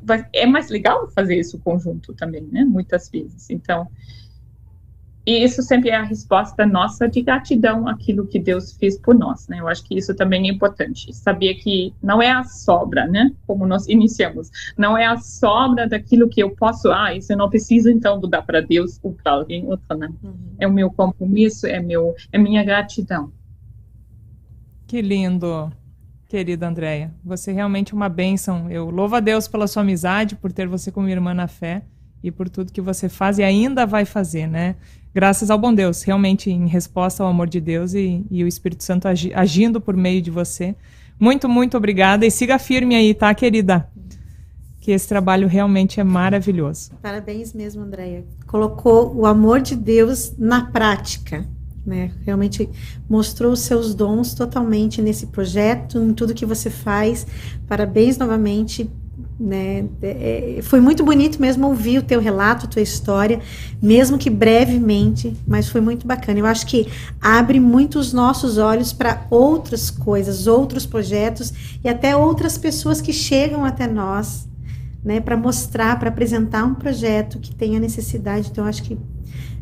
vai, 0.09 0.25
é 0.33 0.45
mais 0.45 0.69
legal 0.69 1.07
fazer 1.11 1.39
isso 1.39 1.59
conjunto 1.59 2.13
também, 2.13 2.41
né? 2.51 2.65
Muitas 2.65 3.09
vezes. 3.09 3.49
Então, 3.49 3.87
e 5.25 5.43
isso 5.43 5.61
sempre 5.61 5.91
é 5.91 5.95
a 5.95 6.01
resposta 6.01 6.65
nossa 6.65 7.07
de 7.07 7.21
gratidão 7.21 7.87
àquilo 7.87 8.25
que 8.25 8.39
Deus 8.39 8.73
fez 8.73 8.97
por 8.97 9.13
nós, 9.13 9.47
né? 9.47 9.59
Eu 9.59 9.67
acho 9.67 9.83
que 9.83 9.95
isso 9.95 10.15
também 10.15 10.49
é 10.49 10.51
importante. 10.51 11.13
Saber 11.13 11.53
que 11.55 11.93
não 12.01 12.19
é 12.19 12.31
a 12.31 12.43
sobra, 12.43 13.05
né? 13.05 13.31
Como 13.45 13.67
nós 13.67 13.87
iniciamos. 13.87 14.49
Não 14.75 14.97
é 14.97 15.05
a 15.05 15.17
sobra 15.17 15.87
daquilo 15.87 16.27
que 16.27 16.41
eu 16.41 16.49
posso, 16.55 16.91
ah, 16.91 17.13
isso 17.13 17.31
eu 17.31 17.37
não 17.37 17.49
preciso 17.49 17.91
então 17.91 18.19
dar 18.21 18.41
para 18.41 18.59
Deus 18.59 18.99
ou 19.03 19.13
para 19.13 19.33
alguém 19.33 19.67
outro, 19.67 19.95
né? 19.95 20.09
Uhum. 20.23 20.55
É 20.57 20.67
o 20.67 20.73
meu 20.73 20.89
compromisso, 20.89 21.67
é, 21.67 21.79
meu, 21.79 22.15
é 22.31 22.37
minha 22.39 22.63
gratidão. 22.63 23.31
Que 24.87 24.99
lindo, 24.99 25.71
querida 26.29 26.69
Andréia. 26.69 27.11
Você 27.25 27.51
é 27.51 27.55
realmente 27.55 27.93
uma 27.93 28.07
bênção. 28.07 28.71
Eu 28.71 28.89
louvo 28.89 29.15
a 29.15 29.19
Deus 29.19 29.47
pela 29.47 29.67
sua 29.67 29.81
amizade, 29.81 30.37
por 30.37 30.53
ter 30.53 30.67
você 30.67 30.91
como 30.91 31.09
irmã 31.09 31.33
na 31.33 31.47
fé 31.47 31.81
e 32.23 32.31
por 32.31 32.47
tudo 32.47 32.71
que 32.71 32.79
você 32.79 33.09
faz 33.09 33.39
e 33.39 33.43
ainda 33.43 33.85
vai 33.85 34.05
fazer, 34.05 34.47
né? 34.47 34.75
graças 35.13 35.49
ao 35.49 35.57
bom 35.57 35.73
Deus, 35.73 36.03
realmente 36.03 36.49
em 36.49 36.67
resposta 36.67 37.23
ao 37.23 37.29
amor 37.29 37.47
de 37.47 37.59
Deus 37.59 37.93
e, 37.93 38.25
e 38.29 38.43
o 38.43 38.47
Espírito 38.47 38.83
Santo 38.83 39.07
agi, 39.07 39.33
agindo 39.33 39.81
por 39.81 39.95
meio 39.95 40.21
de 40.21 40.31
você. 40.31 40.75
Muito, 41.19 41.49
muito 41.49 41.75
obrigada 41.75 42.25
e 42.25 42.31
siga 42.31 42.59
firme 42.59 42.95
aí, 42.95 43.13
tá, 43.13 43.33
querida? 43.33 43.89
Que 44.79 44.91
esse 44.91 45.07
trabalho 45.07 45.47
realmente 45.47 45.99
é 45.99 46.03
maravilhoso. 46.03 46.91
Parabéns 47.01 47.53
mesmo, 47.53 47.83
Andréia. 47.83 48.23
Colocou 48.47 49.13
o 49.13 49.25
amor 49.25 49.61
de 49.61 49.75
Deus 49.75 50.33
na 50.37 50.65
prática. 50.67 51.45
Né? 51.85 52.11
Realmente 52.25 52.69
mostrou 53.09 53.53
os 53.53 53.61
seus 53.61 53.95
dons 53.95 54.33
totalmente 54.33 55.01
nesse 55.01 55.27
projeto, 55.27 55.97
em 55.97 56.13
tudo 56.13 56.33
que 56.33 56.45
você 56.45 56.69
faz. 56.69 57.25
Parabéns 57.67 58.17
novamente 58.17 58.89
né? 59.39 59.85
É, 60.01 60.57
é, 60.57 60.61
foi 60.61 60.81
muito 60.81 61.03
bonito 61.03 61.41
mesmo 61.41 61.67
ouvir 61.67 61.99
o 61.99 62.03
teu 62.03 62.19
relato, 62.19 62.65
a 62.65 62.69
tua 62.69 62.81
história, 62.81 63.39
mesmo 63.81 64.17
que 64.17 64.29
brevemente, 64.29 65.35
mas 65.47 65.69
foi 65.69 65.79
muito 65.79 66.05
bacana. 66.05 66.39
Eu 66.39 66.45
acho 66.45 66.65
que 66.65 66.87
abre 67.21 67.59
muito 67.59 67.97
os 67.97 68.11
nossos 68.11 68.57
olhos 68.57 68.91
para 68.91 69.25
outras 69.29 69.89
coisas, 69.89 70.45
outros 70.45 70.85
projetos 70.85 71.53
e 71.83 71.87
até 71.87 72.15
outras 72.15 72.57
pessoas 72.57 72.99
que 72.99 73.13
chegam 73.13 73.63
até 73.63 73.87
nós, 73.87 74.47
né, 75.03 75.21
para 75.21 75.37
mostrar, 75.37 75.97
para 75.97 76.09
apresentar 76.09 76.65
um 76.65 76.75
projeto 76.75 77.39
que 77.39 77.55
tenha 77.55 77.79
necessidade. 77.79 78.49
Então, 78.51 78.65
eu 78.65 78.69
acho 78.69 78.83
que 78.83 78.97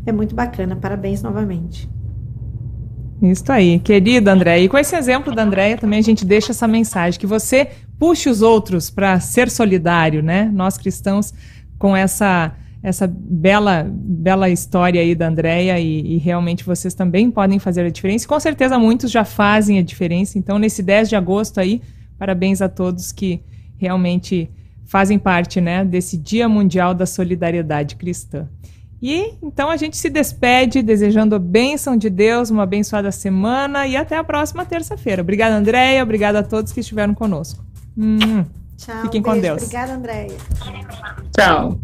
é 0.05 0.11
muito 0.11 0.33
bacana. 0.33 0.75
Parabéns 0.75 1.21
novamente. 1.21 1.87
Isso 3.21 3.51
aí, 3.51 3.79
querida 3.79 4.31
Andréia. 4.31 4.63
E 4.63 4.69
com 4.69 4.77
esse 4.77 4.95
exemplo 4.95 5.33
da 5.33 5.43
Andréia 5.43 5.77
também 5.77 5.99
a 5.99 6.03
gente 6.03 6.23
deixa 6.23 6.51
essa 6.51 6.67
mensagem, 6.67 7.19
que 7.19 7.25
você 7.25 7.69
puxe 7.97 8.29
os 8.29 8.41
outros 8.41 8.89
para 8.89 9.19
ser 9.19 9.49
solidário, 9.49 10.21
né? 10.21 10.51
Nós 10.53 10.77
cristãos, 10.77 11.33
com 11.77 11.95
essa 11.95 12.55
essa 12.83 13.07
bela 13.07 13.87
bela 13.89 14.49
história 14.49 15.01
aí 15.01 15.15
da 15.15 15.27
Andréia 15.27 15.79
e, 15.79 16.15
e, 16.15 16.17
realmente 16.17 16.63
vocês 16.63 16.93
também 16.93 17.29
podem 17.31 17.57
fazer 17.57 17.81
a 17.85 17.89
diferença. 17.89 18.25
E 18.25 18.27
com 18.27 18.39
certeza 18.39 18.77
muitos 18.77 19.11
já 19.11 19.25
fazem 19.25 19.79
a 19.79 19.81
diferença. 19.81 20.37
Então, 20.37 20.59
nesse 20.59 20.83
10 20.83 21.09
de 21.09 21.15
agosto 21.15 21.59
aí, 21.59 21.81
parabéns 22.19 22.61
a 22.61 22.69
todos 22.69 23.11
que 23.11 23.41
realmente 23.77 24.49
fazem 24.85 25.19
parte 25.19 25.59
né, 25.59 25.83
desse 25.83 26.17
Dia 26.17 26.47
Mundial 26.47 26.93
da 26.93 27.05
Solidariedade 27.05 27.95
Cristã. 27.95 28.47
E 29.01 29.33
então 29.41 29.69
a 29.69 29.77
gente 29.77 29.95
se 29.95 30.09
despede 30.09 30.81
desejando 30.81 31.35
a 31.35 31.39
bênção 31.39 31.95
de 31.95 32.09
Deus, 32.09 32.49
uma 32.49 32.63
abençoada 32.63 33.11
semana 33.11 33.85
e 33.87 33.95
até 33.95 34.17
a 34.17 34.23
próxima 34.23 34.65
terça-feira. 34.65 35.21
Obrigada, 35.21 35.55
Andréia. 35.55 36.01
Obrigada 36.01 36.39
a 36.39 36.43
todos 36.43 36.71
que 36.71 36.79
estiveram 36.79 37.13
conosco. 37.13 37.63
Hum, 37.97 38.43
Tchau. 38.77 39.01
Fiquem 39.03 39.21
beijo. 39.21 39.35
com 39.35 39.41
Deus. 39.41 39.63
Obrigada, 39.63 39.93
Andréia. 39.93 40.37
Tchau. 41.35 41.79